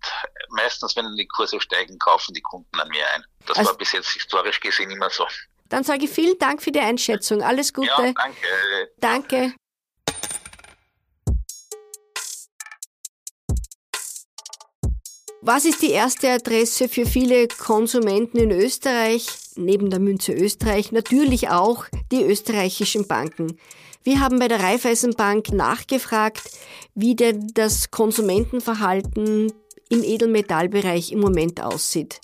meistens, 0.49 0.95
wenn 0.95 1.05
die 1.15 1.27
Kurse 1.27 1.59
steigen, 1.59 1.97
kaufen 1.97 2.33
die 2.33 2.41
Kunden 2.41 2.79
an 2.79 2.87
mir 2.89 3.03
ein. 3.15 3.25
Das 3.47 3.57
also, 3.57 3.71
war 3.71 3.77
bis 3.77 3.91
jetzt 3.93 4.11
historisch 4.11 4.59
gesehen 4.59 4.91
immer 4.91 5.09
so. 5.09 5.27
Dann 5.73 5.83
sage 5.83 6.05
ich 6.05 6.11
vielen 6.11 6.37
Dank 6.37 6.61
für 6.61 6.71
die 6.71 6.81
Einschätzung. 6.81 7.41
Alles 7.41 7.73
Gute. 7.73 7.87
Ja, 7.87 8.13
danke. 8.13 8.93
Danke. 8.99 9.53
Was 15.41 15.65
ist 15.65 15.81
die 15.81 15.89
erste 15.89 16.29
Adresse 16.29 16.87
für 16.87 17.07
viele 17.07 17.47
Konsumenten 17.47 18.37
in 18.37 18.51
Österreich? 18.51 19.25
Neben 19.55 19.89
der 19.89 19.99
Münze 19.99 20.33
Österreich 20.33 20.91
natürlich 20.91 21.49
auch 21.49 21.85
die 22.11 22.21
österreichischen 22.21 23.07
Banken. 23.07 23.57
Wir 24.03 24.19
haben 24.19 24.37
bei 24.37 24.47
der 24.47 24.61
Raiffeisenbank 24.61 25.53
nachgefragt, 25.53 26.51
wie 26.93 27.15
denn 27.15 27.47
das 27.55 27.89
Konsumentenverhalten 27.89 29.51
im 29.89 30.03
Edelmetallbereich 30.03 31.11
im 31.11 31.19
Moment 31.19 31.63
aussieht. 31.63 32.21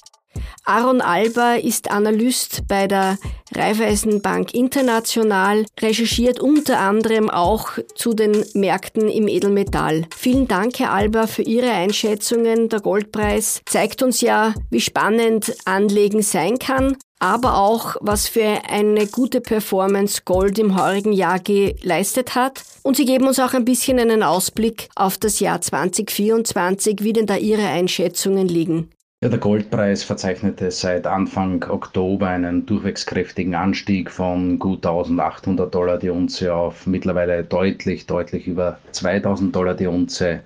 Aaron 0.65 1.01
Alba 1.01 1.55
ist 1.55 1.89
Analyst 1.89 2.67
bei 2.67 2.88
der 2.88 3.17
Raiffeisenbank 3.55 4.53
International, 4.53 5.65
recherchiert 5.79 6.39
unter 6.39 6.79
anderem 6.79 7.29
auch 7.29 7.71
zu 7.95 8.13
den 8.13 8.45
Märkten 8.53 9.09
im 9.09 9.27
Edelmetall. 9.27 10.05
Vielen 10.15 10.48
Dank, 10.48 10.79
Herr 10.79 10.93
Alba, 10.93 11.25
für 11.25 11.41
Ihre 11.41 11.71
Einschätzungen. 11.71 12.69
Der 12.69 12.81
Goldpreis 12.81 13.62
zeigt 13.65 14.03
uns 14.03 14.21
ja, 14.21 14.53
wie 14.69 14.81
spannend 14.81 15.55
Anlegen 15.65 16.21
sein 16.21 16.59
kann 16.59 16.95
aber 17.19 17.57
auch, 17.57 17.98
was 18.00 18.29
für 18.29 18.62
eine 18.69 19.05
gute 19.05 19.41
Performance 19.41 20.21
Gold 20.24 20.57
im 20.57 20.81
heurigen 20.81 21.12
Jahr 21.12 21.39
geleistet 21.39 22.33
hat. 22.33 22.63
Und 22.81 22.95
Sie 22.95 23.05
geben 23.05 23.27
uns 23.27 23.39
auch 23.39 23.53
ein 23.53 23.65
bisschen 23.65 24.00
einen 24.00 24.24
Ausblick 24.24 24.88
auf 24.95 25.17
das 25.17 25.41
Jahr 25.41 25.59
2024, 25.59 27.03
wie 27.03 27.13
denn 27.13 27.25
da 27.25 27.36
Ihre 27.36 27.67
Einschätzungen 27.67 28.48
liegen. 28.48 28.89
Ja, 29.21 29.27
der 29.27 29.39
Goldpreis 29.39 30.01
verzeichnete 30.05 30.71
seit 30.71 31.05
Anfang 31.05 31.65
Oktober 31.69 32.27
einen 32.27 32.65
durchwegskräftigen 32.65 33.53
Anstieg 33.53 34.09
von 34.09 34.57
gut 34.59 34.85
1800 34.85 35.75
Dollar 35.75 35.97
die 35.97 36.09
Unze 36.09 36.53
auf 36.55 36.88
mittlerweile 36.88 37.43
deutlich, 37.43 38.05
deutlich 38.05 38.47
über 38.47 38.79
2000 38.93 39.53
Dollar 39.53 39.73
die 39.73 39.88
Unze. 39.88 40.39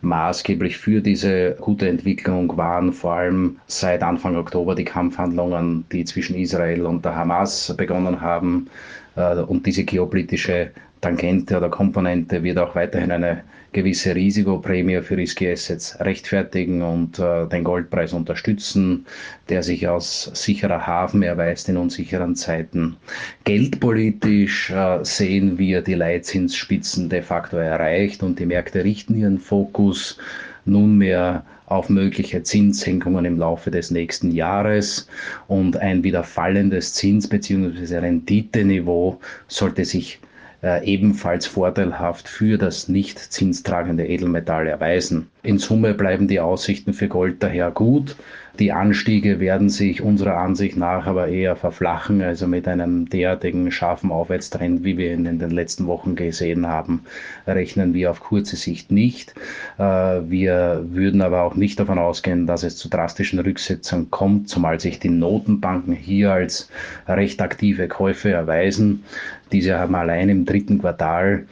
Maßgeblich 0.00 0.78
für 0.78 1.00
diese 1.00 1.52
gute 1.60 1.88
Entwicklung 1.88 2.56
waren 2.56 2.92
vor 2.92 3.12
allem 3.12 3.60
seit 3.68 4.02
Anfang 4.02 4.34
Oktober 4.34 4.74
die 4.74 4.84
Kampfhandlungen, 4.84 5.84
die 5.92 6.04
zwischen 6.04 6.34
Israel 6.34 6.86
und 6.86 7.04
der 7.04 7.14
Hamas 7.14 7.72
begonnen 7.76 8.20
haben. 8.20 8.68
Äh, 9.14 9.36
und 9.42 9.64
diese 9.64 9.84
geopolitische 9.84 10.72
Tangente 11.00 11.56
oder 11.56 11.68
Komponente 11.68 12.42
wird 12.42 12.58
auch 12.58 12.74
weiterhin 12.74 13.10
eine 13.10 13.42
gewisse 13.72 14.14
Risikoprämie 14.14 15.00
für 15.02 15.16
Risky 15.16 15.50
Assets 15.50 15.98
rechtfertigen 16.00 16.82
und 16.82 17.18
äh, 17.18 17.46
den 17.46 17.64
Goldpreis 17.64 18.12
unterstützen, 18.12 19.06
der 19.48 19.62
sich 19.62 19.88
als 19.88 20.30
sicherer 20.34 20.86
Hafen 20.86 21.22
erweist 21.22 21.68
in 21.68 21.76
unsicheren 21.76 22.34
Zeiten. 22.34 22.96
Geldpolitisch 23.44 24.70
äh, 24.70 25.04
sehen 25.04 25.58
wir 25.58 25.82
die 25.82 25.94
Leitzinsspitzen 25.94 27.08
de 27.08 27.22
facto 27.22 27.58
erreicht 27.58 28.22
und 28.22 28.38
die 28.38 28.46
Märkte 28.46 28.84
richten 28.84 29.18
ihren 29.18 29.38
Fokus 29.38 30.18
nunmehr 30.64 31.44
auf 31.66 31.90
mögliche 31.90 32.42
Zinssenkungen 32.42 33.26
im 33.26 33.38
Laufe 33.38 33.70
des 33.70 33.90
nächsten 33.90 34.30
Jahres 34.30 35.06
und 35.46 35.76
ein 35.76 36.02
wieder 36.02 36.24
fallendes 36.24 36.94
Zins- 36.94 37.28
bzw. 37.28 37.98
Renditeniveau 37.98 39.20
sollte 39.48 39.84
sich 39.84 40.18
ebenfalls 40.62 41.46
vorteilhaft 41.46 42.28
für 42.28 42.58
das 42.58 42.88
nicht 42.88 43.18
zinstragende 43.18 44.06
Edelmetall 44.06 44.66
erweisen. 44.66 45.30
In 45.48 45.58
Summe 45.58 45.94
bleiben 45.94 46.28
die 46.28 46.40
Aussichten 46.40 46.92
für 46.92 47.08
Gold 47.08 47.42
daher 47.42 47.70
gut. 47.70 48.16
Die 48.58 48.70
Anstiege 48.70 49.40
werden 49.40 49.70
sich 49.70 50.02
unserer 50.02 50.36
Ansicht 50.36 50.76
nach 50.76 51.06
aber 51.06 51.28
eher 51.28 51.56
verflachen, 51.56 52.20
also 52.20 52.46
mit 52.46 52.68
einem 52.68 53.08
derartigen 53.08 53.72
scharfen 53.72 54.12
Aufwärtstrend, 54.12 54.84
wie 54.84 54.98
wir 54.98 55.10
ihn 55.10 55.24
in 55.24 55.38
den 55.38 55.48
letzten 55.48 55.86
Wochen 55.86 56.16
gesehen 56.16 56.66
haben, 56.66 57.04
rechnen 57.46 57.94
wir 57.94 58.10
auf 58.10 58.20
kurze 58.20 58.56
Sicht 58.56 58.92
nicht. 58.92 59.32
Äh, 59.78 59.82
wir 59.82 60.84
würden 60.90 61.22
aber 61.22 61.40
auch 61.44 61.54
nicht 61.54 61.80
davon 61.80 61.98
ausgehen, 61.98 62.46
dass 62.46 62.62
es 62.62 62.76
zu 62.76 62.90
drastischen 62.90 63.38
Rücksetzungen 63.38 64.10
kommt, 64.10 64.50
zumal 64.50 64.78
sich 64.78 64.98
die 65.00 65.08
Notenbanken 65.08 65.94
hier 65.94 66.30
als 66.30 66.68
recht 67.06 67.40
aktive 67.40 67.88
Käufe 67.88 68.30
erweisen. 68.32 69.02
Diese 69.50 69.78
haben 69.78 69.94
allein 69.94 70.28
im 70.28 70.44
dritten 70.44 70.78
Quartal 70.78 71.46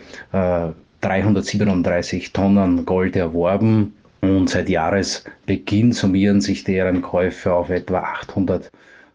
337 1.06 2.26
äh, 2.26 2.30
Tonnen 2.32 2.84
Gold 2.84 3.14
erworben 3.14 3.94
und 4.22 4.50
seit 4.50 4.68
Jahresbeginn 4.68 5.92
summieren 5.92 6.40
sich 6.40 6.64
deren 6.64 7.00
Käufe 7.00 7.52
auf 7.52 7.70
etwa 7.70 8.00
800 8.00 8.70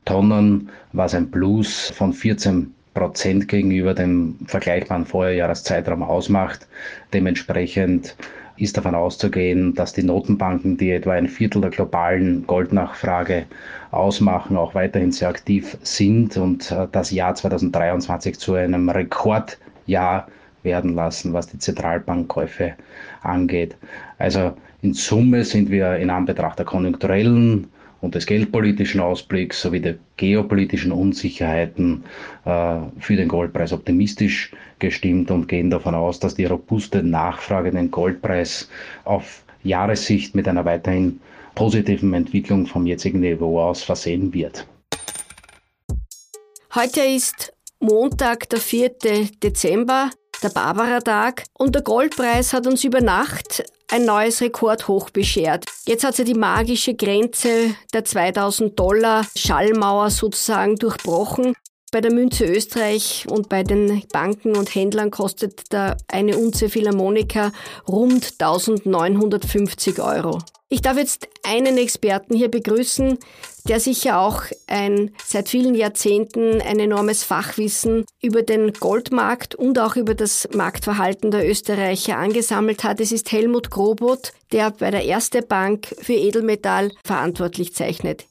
Tonnen, 0.05 0.69
was 0.93 1.13
ein 1.13 1.29
Plus 1.29 1.89
von 1.89 2.13
14 2.13 2.73
Prozent 2.93 3.47
gegenüber 3.47 3.93
dem 3.93 4.37
vergleichbaren 4.45 5.05
Vorjahreszeitraum 5.05 6.01
ausmacht. 6.03 6.67
Dementsprechend 7.13 8.15
ist 8.57 8.77
davon 8.77 8.95
auszugehen, 8.95 9.73
dass 9.73 9.93
die 9.93 10.03
Notenbanken, 10.03 10.77
die 10.77 10.91
etwa 10.91 11.13
ein 11.13 11.27
Viertel 11.27 11.61
der 11.61 11.71
globalen 11.71 12.45
Goldnachfrage 12.47 13.45
ausmachen, 13.91 14.55
auch 14.55 14.75
weiterhin 14.75 15.11
sehr 15.11 15.29
aktiv 15.29 15.77
sind 15.81 16.37
und 16.37 16.71
äh, 16.71 16.87
das 16.91 17.11
Jahr 17.11 17.35
2023 17.35 18.39
zu 18.39 18.53
einem 18.53 18.89
Rekordjahr 18.89 20.27
werden 20.63 20.95
lassen, 20.95 21.33
was 21.33 21.47
die 21.47 21.59
Zentralbankkäufe 21.59 22.73
angeht. 23.21 23.75
Also 24.17 24.53
in 24.81 24.93
Summe 24.93 25.43
sind 25.43 25.69
wir 25.69 25.97
in 25.97 26.09
Anbetracht 26.09 26.59
der 26.59 26.65
konjunkturellen 26.65 27.67
und 28.01 28.15
des 28.15 28.25
geldpolitischen 28.25 28.99
Ausblicks 28.99 29.61
sowie 29.61 29.79
der 29.79 29.95
geopolitischen 30.17 30.91
Unsicherheiten 30.91 32.03
äh, 32.45 32.77
für 32.99 33.15
den 33.15 33.27
Goldpreis 33.27 33.73
optimistisch 33.73 34.51
gestimmt 34.79 35.29
und 35.29 35.47
gehen 35.47 35.69
davon 35.69 35.93
aus, 35.95 36.19
dass 36.19 36.35
die 36.35 36.45
robuste 36.45 37.03
Nachfrage 37.03 37.71
den 37.71 37.91
Goldpreis 37.91 38.69
auf 39.05 39.43
Jahressicht 39.63 40.35
mit 40.35 40.47
einer 40.47 40.65
weiterhin 40.65 41.19
positiven 41.53 42.13
Entwicklung 42.13 42.65
vom 42.65 42.85
jetzigen 42.87 43.19
Niveau 43.19 43.61
aus 43.61 43.83
versehen 43.83 44.33
wird. 44.33 44.65
Heute 46.73 47.01
ist 47.01 47.53
Montag, 47.79 48.49
der 48.49 48.59
4. 48.59 48.91
Dezember, 49.43 50.09
der 50.43 50.49
Barbara-Tag, 50.49 51.43
und 51.57 51.75
der 51.75 51.81
Goldpreis 51.81 52.53
hat 52.53 52.67
uns 52.67 52.83
über 52.83 53.01
Nacht 53.01 53.63
ein 53.91 54.05
neues 54.05 54.41
Rekordhoch 54.41 55.09
beschert. 55.09 55.65
Jetzt 55.85 56.03
hat 56.03 56.15
sie 56.15 56.23
die 56.23 56.33
magische 56.33 56.95
Grenze 56.95 57.75
der 57.93 58.05
2000 58.05 58.79
Dollar 58.79 59.25
Schallmauer 59.35 60.09
sozusagen 60.09 60.77
durchbrochen. 60.77 61.53
Bei 61.91 61.99
der 61.99 62.13
Münze 62.13 62.45
Österreich 62.45 63.25
und 63.29 63.49
bei 63.49 63.63
den 63.63 64.01
Banken 64.13 64.55
und 64.55 64.73
Händlern 64.73 65.11
kostet 65.11 65.63
da 65.73 65.97
eine 66.07 66.37
Unze 66.37 66.69
Philharmonika 66.69 67.51
rund 67.87 68.35
1950 68.39 69.99
Euro. 69.99 70.39
Ich 70.73 70.81
darf 70.81 70.95
jetzt 70.95 71.27
einen 71.43 71.77
Experten 71.77 72.33
hier 72.33 72.49
begrüßen, 72.49 73.17
der 73.67 73.81
sicher 73.81 74.21
auch 74.21 74.43
ein, 74.67 75.13
seit 75.21 75.49
vielen 75.49 75.75
Jahrzehnten 75.75 76.61
ein 76.61 76.79
enormes 76.79 77.25
Fachwissen 77.25 78.05
über 78.21 78.41
den 78.41 78.71
Goldmarkt 78.71 79.53
und 79.53 79.77
auch 79.79 79.97
über 79.97 80.15
das 80.15 80.47
Marktverhalten 80.53 81.29
der 81.29 81.45
Österreicher 81.45 82.15
angesammelt 82.15 82.85
hat. 82.85 83.01
Es 83.01 83.11
ist 83.11 83.33
Helmut 83.33 83.69
Grobot, 83.69 84.31
der 84.53 84.71
bei 84.71 84.91
der 84.91 85.03
Erste 85.03 85.41
Bank 85.41 85.93
für 85.99 86.13
Edelmetall 86.13 86.93
verantwortlich 87.03 87.75
zeichnet. 87.75 88.23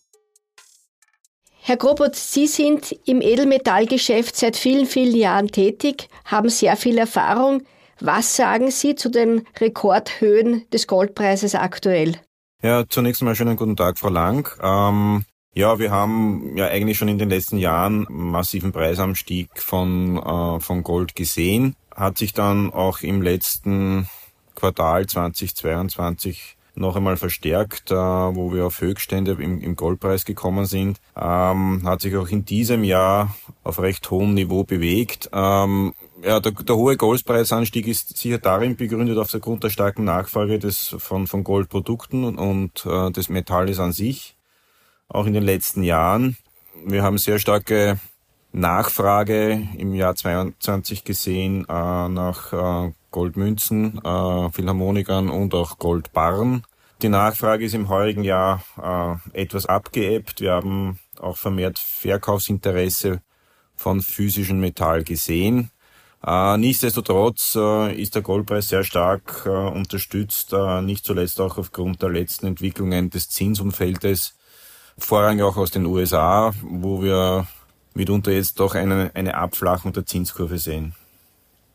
Herr 1.61 1.77
Grobot, 1.77 2.17
Sie 2.17 2.47
sind 2.47 2.99
im 3.05 3.21
Edelmetallgeschäft 3.21 4.35
seit 4.35 4.57
vielen, 4.57 4.87
vielen 4.87 5.15
Jahren 5.15 5.49
tätig, 5.49 6.09
haben 6.25 6.49
sehr 6.49 6.79
viel 6.79 6.97
Erfahrung. 6.97 7.65
Was 8.01 8.35
sagen 8.35 8.71
Sie 8.71 8.95
zu 8.95 9.11
den 9.11 9.47
Rekordhöhen 9.61 10.65
des 10.73 10.87
Goldpreises 10.87 11.55
aktuell? 11.55 12.19
Ja, 12.63 12.85
zunächst 12.87 13.23
einmal 13.23 13.37
schönen 13.37 13.57
guten 13.57 13.75
Tag, 13.75 13.99
Frau 13.99 14.11
Lang. 14.11 14.47
Ähm, 14.63 15.25
ja, 15.55 15.79
wir 15.79 15.91
haben 15.91 16.59
ja 16.59 16.67
eigentlich 16.67 16.99
schon 16.99 17.09
in 17.09 17.17
den 17.17 17.31
letzten 17.31 17.57
Jahren 17.57 18.07
massiven 18.11 18.71
Preisanstieg 18.71 19.49
von, 19.55 20.19
äh, 20.19 20.61
von 20.61 20.83
Gold 20.83 21.15
gesehen. 21.15 21.75
Hat 21.95 22.19
sich 22.19 22.35
dann 22.35 22.71
auch 22.71 23.01
im 23.01 23.23
letzten 23.23 24.09
Quartal 24.55 25.07
2022 25.07 26.59
noch 26.75 26.97
einmal 26.97 27.17
verstärkt, 27.17 27.93
äh, 27.93 27.95
wo 27.95 28.53
wir 28.53 28.67
auf 28.67 28.83
Höchststände 28.83 29.39
im, 29.41 29.63
im 29.63 29.75
Goldpreis 29.75 30.27
gekommen 30.27 30.67
sind. 30.67 31.01
Ähm, 31.17 31.81
hat 31.85 32.03
sich 32.03 32.15
auch 32.17 32.29
in 32.29 32.45
diesem 32.45 32.85
Jahr 32.85 33.35
auf 33.65 33.81
recht 33.81 34.11
hohem 34.11 34.35
Niveau 34.35 34.65
bewegt. 34.65 35.31
Ähm, 35.33 35.95
ja, 36.23 36.41
der, 36.41 36.53
der 36.53 36.77
hohe 36.77 36.97
Goldpreisanstieg 36.97 37.87
ist 37.87 38.17
sicher 38.17 38.39
darin 38.39 38.77
begründet 38.77 39.19
aufgrund 39.19 39.65
der 39.65 39.71
starken 39.71 40.05
Nachfrage 40.05 40.59
des, 40.59 40.95
von, 40.99 41.27
von 41.27 41.45
Goldprodukten 41.45 42.39
und, 42.39 42.87
äh, 42.87 43.11
des 43.11 43.29
Metalles 43.29 43.79
an 43.79 43.93
sich. 43.93 44.37
Auch 45.09 45.27
in 45.27 45.33
den 45.33 45.43
letzten 45.43 45.83
Jahren. 45.83 46.37
Wir 46.85 47.03
haben 47.03 47.19
sehr 47.19 47.39
starke 47.39 47.99
Nachfrage 48.53 49.69
im 49.77 49.95
Jahr 49.95 50.15
22 50.15 51.05
gesehen 51.05 51.65
äh, 51.69 52.09
nach 52.09 52.53
äh, 52.53 52.93
Goldmünzen, 53.11 53.99
äh, 54.05 54.51
Philharmonikern 54.51 55.31
und 55.31 55.55
auch 55.55 55.79
Goldbarren. 55.79 56.65
Die 57.03 57.09
Nachfrage 57.09 57.65
ist 57.65 57.75
im 57.75 57.89
heurigen 57.89 58.25
Jahr 58.25 58.63
äh, 58.81 59.41
etwas 59.41 59.67
abgeebbt. 59.67 60.41
Wir 60.41 60.53
haben 60.53 60.99
auch 61.19 61.37
vermehrt 61.37 61.79
Verkaufsinteresse 61.79 63.21
von 63.75 64.01
physischem 64.01 64.61
Metall 64.61 65.03
gesehen. 65.03 65.71
Äh, 66.27 66.59
nichtsdestotrotz 66.59 67.55
äh, 67.57 67.95
ist 67.95 68.15
der 68.15 68.23
Goldpreis 68.23 68.69
sehr 68.69 68.85
stark 68.85 69.45
äh, 69.47 69.49
unterstützt, 69.49 70.53
äh, 70.53 70.83
nicht 70.83 71.05
zuletzt 71.05 71.41
auch 71.41 71.57
aufgrund 71.57 72.03
der 72.03 72.11
letzten 72.11 72.47
Entwicklungen 72.47 73.09
des 73.09 73.31
Zinsumfeldes, 73.31 74.35
vorrangig 74.99 75.43
auch 75.43 75.57
aus 75.57 75.71
den 75.71 75.87
USA, 75.87 76.53
wo 76.63 77.03
wir 77.03 77.47
mitunter 77.95 78.33
jetzt 78.33 78.61
doch 78.61 78.75
eine, 78.75 79.11
eine 79.15 79.35
Abflachung 79.35 79.93
der 79.93 80.05
Zinskurve 80.05 80.59
sehen. 80.59 80.95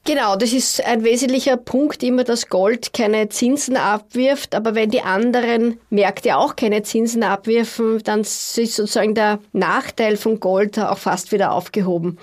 Genau, 0.08 0.36
das 0.36 0.54
ist 0.54 0.86
ein 0.86 1.04
wesentlicher 1.04 1.58
Punkt, 1.58 2.04
immer 2.04 2.24
dass 2.24 2.48
Gold 2.48 2.94
keine 2.94 3.28
Zinsen 3.30 3.76
abwirft, 3.76 4.54
aber 4.54 4.76
wenn 4.76 4.92
die 4.92 5.02
anderen 5.02 5.80
Märkte 5.90 6.38
auch 6.38 6.56
keine 6.56 6.84
Zinsen 6.84 7.24
abwirfen, 7.24 8.04
dann 8.04 8.22
ist 8.22 8.54
sozusagen 8.54 9.16
der 9.16 9.40
Nachteil 9.52 10.16
von 10.16 10.40
Gold 10.40 10.78
auch 10.78 11.00
fast 11.00 11.32
wieder 11.32 11.54
aufgehoben. 11.54 12.20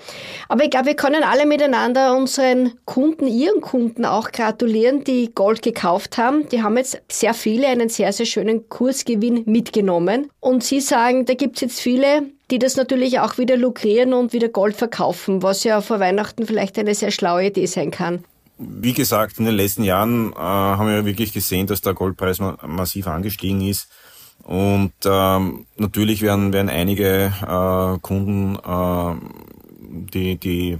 Aber 0.47 0.63
ich 0.63 0.69
glaube, 0.69 0.85
wir 0.85 0.95
können 0.95 1.23
alle 1.23 1.45
miteinander 1.45 2.15
unseren 2.15 2.71
Kunden, 2.85 3.27
ihren 3.27 3.59
Kunden 3.59 4.05
auch 4.05 4.31
gratulieren, 4.31 5.03
die 5.03 5.33
Gold 5.35 5.61
gekauft 5.61 6.17
haben. 6.17 6.47
Die 6.47 6.63
haben 6.63 6.77
jetzt 6.77 7.01
sehr 7.11 7.33
viele 7.33 7.67
einen 7.67 7.89
sehr, 7.89 8.13
sehr 8.13 8.25
schönen 8.25 8.69
Kursgewinn 8.69 9.43
mitgenommen. 9.45 10.29
Und 10.39 10.63
Sie 10.63 10.79
sagen, 10.79 11.25
da 11.25 11.33
gibt 11.33 11.57
es 11.57 11.61
jetzt 11.61 11.81
viele, 11.81 12.29
die 12.51 12.59
das 12.59 12.75
natürlich 12.75 13.19
auch 13.19 13.37
wieder 13.37 13.57
lukrieren 13.57 14.13
und 14.13 14.33
wieder 14.33 14.49
Gold 14.49 14.75
verkaufen, 14.75 15.41
was 15.43 15.63
ja 15.63 15.81
vor 15.81 15.99
Weihnachten 15.99 16.45
vielleicht 16.45 16.77
eine 16.77 16.95
sehr 16.95 17.11
schlaue 17.11 17.47
Idee 17.47 17.65
sein 17.65 17.91
kann. 17.91 18.23
Wie 18.57 18.93
gesagt, 18.93 19.39
in 19.39 19.45
den 19.45 19.55
letzten 19.55 19.83
Jahren 19.83 20.31
äh, 20.33 20.35
haben 20.35 20.87
wir 20.87 21.05
wirklich 21.05 21.33
gesehen, 21.33 21.67
dass 21.67 21.81
der 21.81 21.93
Goldpreis 21.93 22.39
ma 22.39 22.57
massiv 22.65 23.07
angestiegen 23.07 23.61
ist. 23.61 23.87
Und 24.43 24.93
ähm, 25.05 25.65
natürlich 25.77 26.21
werden, 26.21 26.53
werden 26.53 26.69
einige 26.69 27.33
äh, 27.41 27.99
Kunden, 27.99 28.57
äh, 28.57 29.15
die, 30.13 30.37
die 30.37 30.77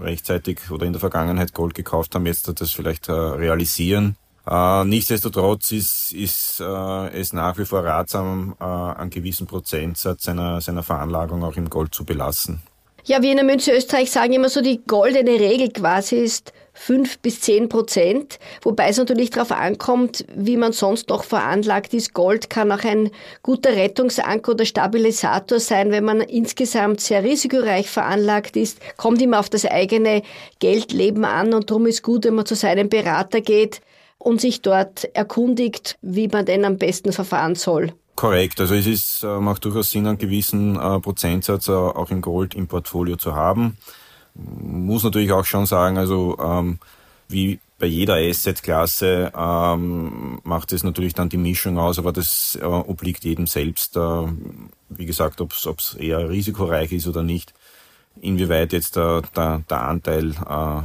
rechtzeitig 0.00 0.70
oder 0.70 0.86
in 0.86 0.92
der 0.92 1.00
Vergangenheit 1.00 1.52
Gold 1.52 1.74
gekauft 1.74 2.14
haben, 2.14 2.26
jetzt 2.26 2.50
das 2.60 2.72
vielleicht 2.72 3.08
äh, 3.08 3.12
realisieren 3.12 4.16
äh, 4.48 4.84
nichtsdestotrotz 4.84 5.72
ist, 5.72 6.12
ist 6.12 6.60
äh, 6.60 7.20
es 7.20 7.32
nach 7.32 7.58
wie 7.58 7.64
vor 7.64 7.84
ratsam, 7.84 8.54
äh, 8.60 8.64
einen 8.64 9.10
gewissen 9.10 9.46
Prozentsatz 9.46 10.24
seiner, 10.24 10.60
seiner 10.60 10.82
Veranlagung 10.82 11.42
auch 11.42 11.56
im 11.56 11.68
Gold 11.68 11.94
zu 11.94 12.04
belassen. 12.04 12.62
Ja, 13.04 13.22
wir 13.22 13.30
in 13.30 13.36
der 13.36 13.46
Münze 13.46 13.70
Österreich 13.72 14.10
sagen 14.10 14.32
immer 14.32 14.48
so, 14.48 14.60
die 14.60 14.82
goldene 14.84 15.38
Regel 15.38 15.70
quasi 15.70 16.16
ist 16.16 16.52
fünf 16.72 17.20
bis 17.20 17.40
zehn 17.40 17.68
Prozent, 17.68 18.38
wobei 18.62 18.88
es 18.88 18.98
natürlich 18.98 19.30
darauf 19.30 19.52
ankommt, 19.52 20.24
wie 20.34 20.56
man 20.56 20.72
sonst 20.72 21.08
noch 21.08 21.24
veranlagt 21.24 21.94
ist. 21.94 22.14
Gold 22.14 22.50
kann 22.50 22.70
auch 22.72 22.84
ein 22.84 23.10
guter 23.42 23.70
Rettungsanker 23.70 24.52
oder 24.52 24.64
Stabilisator 24.64 25.60
sein, 25.60 25.92
wenn 25.92 26.04
man 26.04 26.20
insgesamt 26.20 27.00
sehr 27.00 27.22
risikoreich 27.22 27.88
veranlagt 27.88 28.56
ist. 28.56 28.78
Kommt 28.96 29.22
immer 29.22 29.38
auf 29.38 29.50
das 29.50 29.64
eigene 29.64 30.22
Geldleben 30.58 31.24
an 31.24 31.54
und 31.54 31.70
darum 31.70 31.86
ist 31.86 32.02
gut, 32.02 32.24
wenn 32.24 32.34
man 32.34 32.46
zu 32.46 32.56
seinem 32.56 32.88
Berater 32.88 33.40
geht 33.40 33.80
und 34.18 34.40
sich 34.40 34.62
dort 34.62 35.04
erkundigt, 35.14 35.98
wie 36.02 36.28
man 36.28 36.46
denn 36.46 36.64
am 36.64 36.78
besten 36.78 37.12
verfahren 37.12 37.54
soll. 37.54 37.92
Korrekt, 38.16 38.60
also 38.60 38.74
es 38.74 38.86
ist, 38.86 39.22
äh, 39.22 39.40
macht 39.40 39.64
durchaus 39.64 39.90
Sinn, 39.90 40.06
einen 40.06 40.16
gewissen 40.16 40.76
äh, 40.76 41.00
Prozentsatz 41.00 41.68
äh, 41.68 41.72
auch 41.72 42.10
in 42.10 42.22
Gold 42.22 42.54
im 42.54 42.66
Portfolio 42.66 43.16
zu 43.16 43.34
haben. 43.34 43.76
Muss 44.34 45.04
natürlich 45.04 45.32
auch 45.32 45.44
schon 45.44 45.66
sagen, 45.66 45.98
also 45.98 46.36
ähm, 46.38 46.78
wie 47.28 47.60
bei 47.78 47.86
jeder 47.86 48.16
Asset-Klasse 48.16 49.32
ähm, 49.36 50.40
macht 50.44 50.72
es 50.72 50.82
natürlich 50.82 51.12
dann 51.12 51.28
die 51.28 51.36
Mischung 51.36 51.78
aus, 51.78 51.98
aber 51.98 52.12
das 52.12 52.58
äh, 52.60 52.64
obliegt 52.64 53.24
jedem 53.24 53.46
selbst. 53.46 53.96
Äh, 53.96 54.00
wie 54.88 55.04
gesagt, 55.04 55.42
ob 55.42 55.52
es 55.52 55.94
eher 55.94 56.30
risikoreich 56.30 56.92
ist 56.92 57.06
oder 57.06 57.22
nicht, 57.22 57.52
inwieweit 58.20 58.72
jetzt 58.72 58.96
der, 58.96 59.22
der, 59.34 59.62
der 59.68 59.82
Anteil 59.82 60.30
äh, 60.30 60.82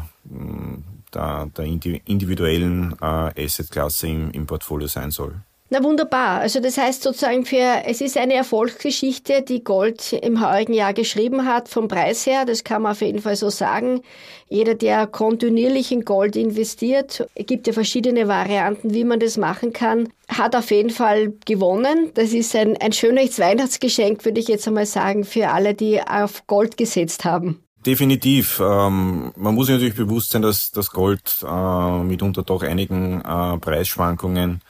der, 1.13 1.49
der 1.55 1.65
individuellen 1.65 2.95
äh, 3.01 3.45
Assetklasse 3.45 4.07
im, 4.07 4.31
im 4.31 4.45
Portfolio 4.45 4.87
sein 4.87 5.11
soll. 5.11 5.35
Na 5.73 5.81
wunderbar. 5.81 6.41
Also 6.41 6.59
das 6.59 6.77
heißt 6.77 7.01
sozusagen 7.01 7.45
für, 7.45 7.83
es 7.85 8.01
ist 8.01 8.17
eine 8.17 8.33
Erfolgsgeschichte, 8.33 9.41
die 9.41 9.63
Gold 9.63 10.11
im 10.11 10.45
heurigen 10.45 10.73
Jahr 10.73 10.93
geschrieben 10.93 11.45
hat, 11.45 11.69
vom 11.69 11.87
Preis 11.87 12.25
her, 12.25 12.43
das 12.43 12.65
kann 12.65 12.81
man 12.81 12.91
auf 12.91 12.99
jeden 12.99 13.21
Fall 13.21 13.37
so 13.37 13.49
sagen. 13.49 14.01
Jeder, 14.49 14.75
der 14.75 15.07
kontinuierlich 15.07 15.93
in 15.93 16.03
Gold 16.03 16.35
investiert, 16.35 17.25
es 17.35 17.45
gibt 17.45 17.67
ja 17.67 17.73
verschiedene 17.73 18.27
Varianten, 18.27 18.93
wie 18.93 19.05
man 19.05 19.21
das 19.21 19.37
machen 19.37 19.71
kann, 19.71 20.09
hat 20.27 20.57
auf 20.57 20.71
jeden 20.71 20.89
Fall 20.89 21.31
gewonnen. 21.45 22.11
Das 22.15 22.33
ist 22.33 22.53
ein, 22.53 22.75
ein 22.75 22.91
schönes 22.91 23.39
Weihnachtsgeschenk, 23.39 24.25
würde 24.25 24.41
ich 24.41 24.49
jetzt 24.49 24.67
einmal 24.67 24.85
sagen, 24.85 25.23
für 25.23 25.51
alle, 25.51 25.73
die 25.73 26.01
auf 26.01 26.45
Gold 26.47 26.75
gesetzt 26.75 27.23
haben. 27.23 27.63
Definitiv. 27.85 28.59
Ähm, 28.59 29.31
man 29.35 29.55
muss 29.55 29.67
sich 29.67 29.73
natürlich 29.73 29.95
bewusst 29.95 30.31
sein, 30.31 30.43
dass 30.43 30.71
das 30.71 30.91
Gold 30.91 31.37
äh, 31.43 32.03
mitunter 32.03 32.43
doch 32.43 32.61
einigen 32.61 33.21
äh, 33.21 33.57
Preisschwankungen 33.57 34.61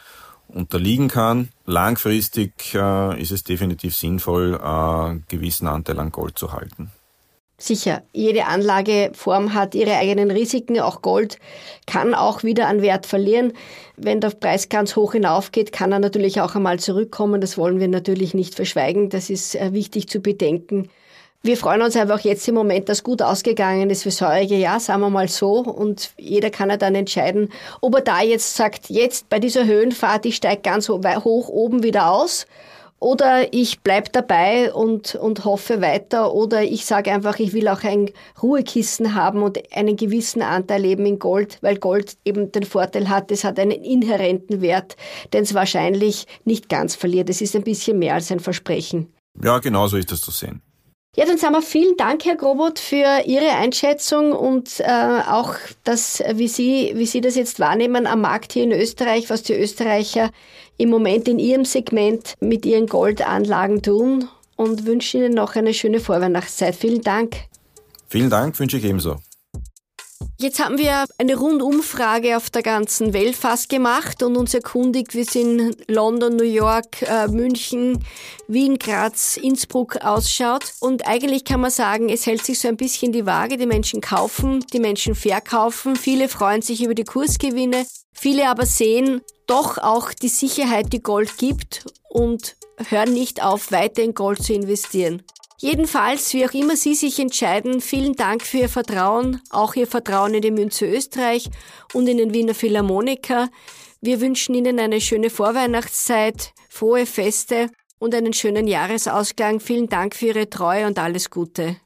unterliegen 0.47 1.09
kann. 1.09 1.49
Langfristig 1.65 2.73
äh, 2.73 3.21
ist 3.21 3.31
es 3.31 3.43
definitiv 3.43 3.95
sinnvoll, 3.95 4.55
äh, 4.55 5.19
gewissen 5.27 5.67
Anteil 5.67 5.99
an 5.99 6.11
Gold 6.11 6.37
zu 6.37 6.53
halten. 6.53 6.91
Sicher, 7.57 8.01
jede 8.11 8.47
Anlageform 8.47 9.53
hat 9.53 9.75
ihre 9.75 9.95
eigenen 9.95 10.31
Risiken. 10.31 10.79
Auch 10.79 11.03
Gold 11.03 11.37
kann 11.85 12.15
auch 12.15 12.43
wieder 12.43 12.67
an 12.67 12.81
Wert 12.81 13.05
verlieren. 13.05 13.53
Wenn 13.97 14.19
der 14.19 14.31
Preis 14.31 14.67
ganz 14.67 14.95
hoch 14.95 15.11
hinaufgeht, 15.11 15.71
kann 15.71 15.91
er 15.91 15.99
natürlich 15.99 16.41
auch 16.41 16.55
einmal 16.55 16.79
zurückkommen. 16.79 17.39
Das 17.39 17.57
wollen 17.57 17.79
wir 17.79 17.87
natürlich 17.87 18.33
nicht 18.33 18.55
verschweigen. 18.55 19.09
Das 19.09 19.29
ist 19.29 19.55
äh, 19.55 19.73
wichtig 19.73 20.09
zu 20.09 20.21
bedenken. 20.21 20.89
Wir 21.43 21.57
freuen 21.57 21.81
uns 21.81 21.95
einfach 21.95 22.19
jetzt 22.19 22.47
im 22.47 22.53
Moment, 22.53 22.87
dass 22.87 23.03
gut 23.03 23.23
ausgegangen 23.23 23.89
ist 23.89 24.03
fürs 24.03 24.21
heurige 24.21 24.57
Jahr, 24.57 24.79
sagen 24.79 25.01
wir 25.01 25.09
mal 25.09 25.27
so. 25.27 25.61
Und 25.61 26.11
jeder 26.19 26.51
kann 26.51 26.69
ja 26.69 26.77
dann 26.77 26.93
entscheiden, 26.93 27.49
ob 27.81 27.95
er 27.95 28.01
da 28.01 28.21
jetzt 28.21 28.55
sagt, 28.55 28.91
jetzt 28.91 29.27
bei 29.27 29.39
dieser 29.39 29.65
Höhenfahrt, 29.65 30.27
ich 30.27 30.35
steige 30.35 30.61
ganz 30.61 30.87
hoch 30.87 31.49
oben 31.49 31.81
wieder 31.81 32.11
aus. 32.11 32.45
Oder 32.99 33.51
ich 33.51 33.79
bleib 33.81 34.13
dabei 34.13 34.71
und, 34.71 35.15
und 35.15 35.43
hoffe 35.43 35.81
weiter. 35.81 36.31
Oder 36.35 36.61
ich 36.61 36.85
sage 36.85 37.11
einfach, 37.11 37.39
ich 37.39 37.53
will 37.53 37.67
auch 37.69 37.83
ein 37.83 38.11
Ruhekissen 38.43 39.15
haben 39.15 39.41
und 39.41 39.57
einen 39.75 39.95
gewissen 39.95 40.43
Anteil 40.43 40.85
eben 40.85 41.07
in 41.07 41.17
Gold, 41.17 41.57
weil 41.61 41.77
Gold 41.77 42.17
eben 42.23 42.51
den 42.51 42.65
Vorteil 42.65 43.09
hat, 43.09 43.31
es 43.31 43.43
hat 43.43 43.57
einen 43.57 43.71
inhärenten 43.71 44.61
Wert, 44.61 44.95
den 45.33 45.41
es 45.41 45.55
wahrscheinlich 45.55 46.27
nicht 46.45 46.69
ganz 46.69 46.93
verliert. 46.93 47.31
Es 47.31 47.41
ist 47.41 47.55
ein 47.55 47.63
bisschen 47.63 47.97
mehr 47.97 48.13
als 48.13 48.31
ein 48.31 48.39
Versprechen. 48.39 49.11
Ja, 49.43 49.57
genau 49.57 49.87
so 49.87 49.97
ist 49.97 50.11
das 50.11 50.21
zu 50.21 50.29
sehen. 50.29 50.61
Ja, 51.17 51.25
dann 51.25 51.37
sagen 51.37 51.55
wir 51.55 51.61
vielen 51.61 51.97
Dank, 51.97 52.23
Herr 52.23 52.37
Grobot, 52.37 52.79
für 52.79 53.23
Ihre 53.25 53.49
Einschätzung 53.49 54.31
und 54.31 54.79
äh, 54.79 55.21
auch 55.27 55.55
das, 55.83 56.23
wie 56.35 56.47
Sie, 56.47 56.93
wie 56.95 57.05
Sie 57.05 57.19
das 57.19 57.35
jetzt 57.35 57.59
wahrnehmen 57.59 58.07
am 58.07 58.21
Markt 58.21 58.53
hier 58.53 58.63
in 58.63 58.71
Österreich, 58.71 59.29
was 59.29 59.43
die 59.43 59.53
Österreicher 59.53 60.31
im 60.77 60.89
Moment 60.89 61.27
in 61.27 61.37
ihrem 61.37 61.65
Segment 61.65 62.35
mit 62.39 62.65
ihren 62.65 62.87
Goldanlagen 62.87 63.81
tun 63.81 64.29
und 64.55 64.85
wünsche 64.85 65.17
Ihnen 65.17 65.33
noch 65.33 65.55
eine 65.55 65.73
schöne 65.73 65.99
Vorweihnachtszeit. 65.99 66.75
Vielen 66.75 67.01
Dank. 67.01 67.35
Vielen 68.07 68.29
Dank, 68.29 68.57
wünsche 68.57 68.77
ich 68.77 68.85
ebenso. 68.85 69.17
Jetzt 70.41 70.59
haben 70.59 70.79
wir 70.79 71.05
eine 71.19 71.35
Rundumfrage 71.35 72.35
auf 72.35 72.49
der 72.49 72.63
ganzen 72.63 73.13
Welt 73.13 73.35
fast 73.35 73.69
gemacht 73.69 74.23
und 74.23 74.35
uns 74.35 74.55
erkundigt, 74.55 75.13
wie 75.13 75.19
es 75.19 75.35
in 75.35 75.75
London, 75.87 76.35
New 76.35 76.43
York, 76.43 77.03
äh, 77.03 77.27
München, 77.27 78.03
Wien, 78.47 78.79
Graz, 78.79 79.37
Innsbruck 79.37 79.97
ausschaut. 79.97 80.63
Und 80.79 81.07
eigentlich 81.07 81.45
kann 81.45 81.61
man 81.61 81.69
sagen, 81.69 82.09
es 82.09 82.25
hält 82.25 82.43
sich 82.43 82.59
so 82.59 82.69
ein 82.69 82.75
bisschen 82.75 83.11
die 83.11 83.27
Waage. 83.27 83.55
Die 83.57 83.67
Menschen 83.67 84.01
kaufen, 84.01 84.65
die 84.73 84.79
Menschen 84.79 85.13
verkaufen. 85.13 85.95
Viele 85.95 86.27
freuen 86.27 86.63
sich 86.63 86.83
über 86.83 86.95
die 86.95 87.03
Kursgewinne. 87.03 87.85
Viele 88.11 88.49
aber 88.49 88.65
sehen 88.65 89.21
doch 89.45 89.77
auch 89.77 90.11
die 90.11 90.27
Sicherheit, 90.27 90.91
die 90.91 91.03
Gold 91.03 91.37
gibt 91.37 91.85
und 92.09 92.55
hören 92.89 93.13
nicht 93.13 93.43
auf, 93.43 93.71
weiter 93.71 94.01
in 94.01 94.15
Gold 94.15 94.41
zu 94.41 94.53
investieren. 94.53 95.21
Jedenfalls, 95.61 96.33
wie 96.33 96.43
auch 96.43 96.53
immer 96.53 96.75
Sie 96.75 96.95
sich 96.95 97.19
entscheiden, 97.19 97.81
vielen 97.81 98.15
Dank 98.15 98.41
für 98.41 98.57
Ihr 98.57 98.69
Vertrauen, 98.69 99.41
auch 99.51 99.75
Ihr 99.75 99.85
Vertrauen 99.85 100.33
in 100.33 100.41
die 100.41 100.49
Münze 100.49 100.87
Österreich 100.87 101.51
und 101.93 102.09
in 102.09 102.17
den 102.17 102.33
Wiener 102.33 102.55
Philharmoniker. 102.55 103.47
Wir 104.01 104.21
wünschen 104.21 104.55
Ihnen 104.55 104.79
eine 104.79 104.99
schöne 104.99 105.29
Vorweihnachtszeit, 105.29 106.53
frohe 106.67 107.05
Feste 107.05 107.69
und 107.99 108.15
einen 108.15 108.33
schönen 108.33 108.65
Jahresausgang. 108.65 109.59
Vielen 109.59 109.87
Dank 109.87 110.15
für 110.15 110.27
Ihre 110.27 110.49
Treue 110.49 110.87
und 110.87 110.97
alles 110.97 111.29
Gute. 111.29 111.77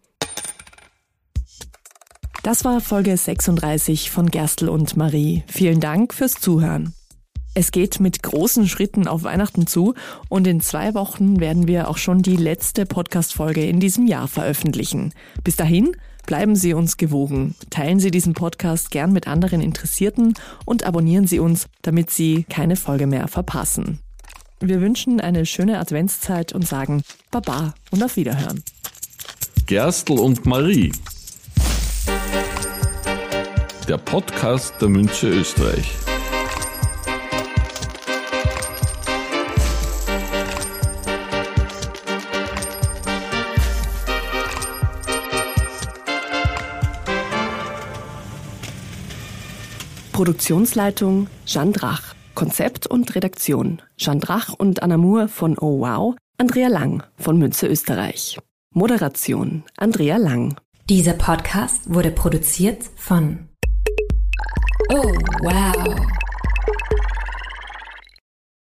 Das 2.44 2.64
war 2.64 2.80
Folge 2.80 3.18
36 3.18 4.10
von 4.10 4.32
Gerstl 4.32 4.70
und 4.70 4.96
Marie. 4.96 5.44
Vielen 5.48 5.82
Dank 5.82 6.14
fürs 6.14 6.36
Zuhören. 6.36 6.94
Es 7.58 7.72
geht 7.72 8.02
mit 8.02 8.22
großen 8.22 8.68
Schritten 8.68 9.08
auf 9.08 9.24
Weihnachten 9.24 9.66
zu 9.66 9.94
und 10.28 10.46
in 10.46 10.60
zwei 10.60 10.94
Wochen 10.94 11.40
werden 11.40 11.70
wir 11.70 11.90
auch 11.90 11.98
schon 11.98 12.22
die 12.22 12.36
letzte 12.36 12.86
Podcast-Folge 12.86 13.66
in 13.66 13.80
diesem 13.80 14.08
Jahr 14.08 14.28
veröffentlichen. 14.28 15.14
Bis 15.42 15.56
dahin 15.56 15.96
bleiben 16.26 16.58
Sie 16.58 16.74
uns 16.74 16.98
gewogen. 16.98 17.56
Teilen 17.70 18.02
Sie 18.02 18.12
diesen 18.12 18.34
Podcast 18.34 18.92
gern 18.92 19.14
mit 19.14 19.30
anderen 19.30 19.62
Interessierten 19.62 20.34
und 20.66 20.84
abonnieren 20.84 21.28
Sie 21.28 21.40
uns, 21.40 21.68
damit 21.82 22.10
Sie 22.10 22.44
keine 22.50 22.76
Folge 22.76 23.08
mehr 23.08 23.30
verpassen. 23.30 24.00
Wir 24.60 24.82
wünschen 24.82 25.22
eine 25.22 25.46
schöne 25.46 25.80
Adventszeit 25.80 26.52
und 26.52 26.68
sagen 26.68 27.04
Baba 27.32 27.74
und 27.90 28.04
auf 28.04 28.18
Wiederhören. 28.18 28.62
Gerstl 29.66 30.20
und 30.20 30.46
Marie. 30.46 30.92
Der 33.88 33.98
Podcast 33.98 34.74
der 34.82 34.90
Münze 34.90 35.30
Österreich. 35.30 36.05
Produktionsleitung 50.16 51.28
Jeanne 51.46 51.74
Drach. 51.74 52.16
Konzept 52.36 52.88
und 52.88 53.14
Redaktion 53.16 53.82
Jeanne 53.98 54.22
Drach 54.22 54.54
und 54.54 54.82
Anna 54.82 54.96
Moore 54.96 55.28
von 55.28 55.58
Oh 55.60 55.82
Wow, 55.82 56.16
Andrea 56.38 56.70
Lang 56.70 57.04
von 57.18 57.38
Münze 57.38 57.68
Österreich. 57.68 58.40
Moderation 58.74 59.66
Andrea 59.76 60.16
Lang. 60.16 60.56
Dieser 60.90 61.16
Podcast 61.16 61.94
wurde 61.94 62.12
produziert 62.12 62.86
von 62.96 63.50
Oh 64.90 65.12
Wow. 65.42 66.25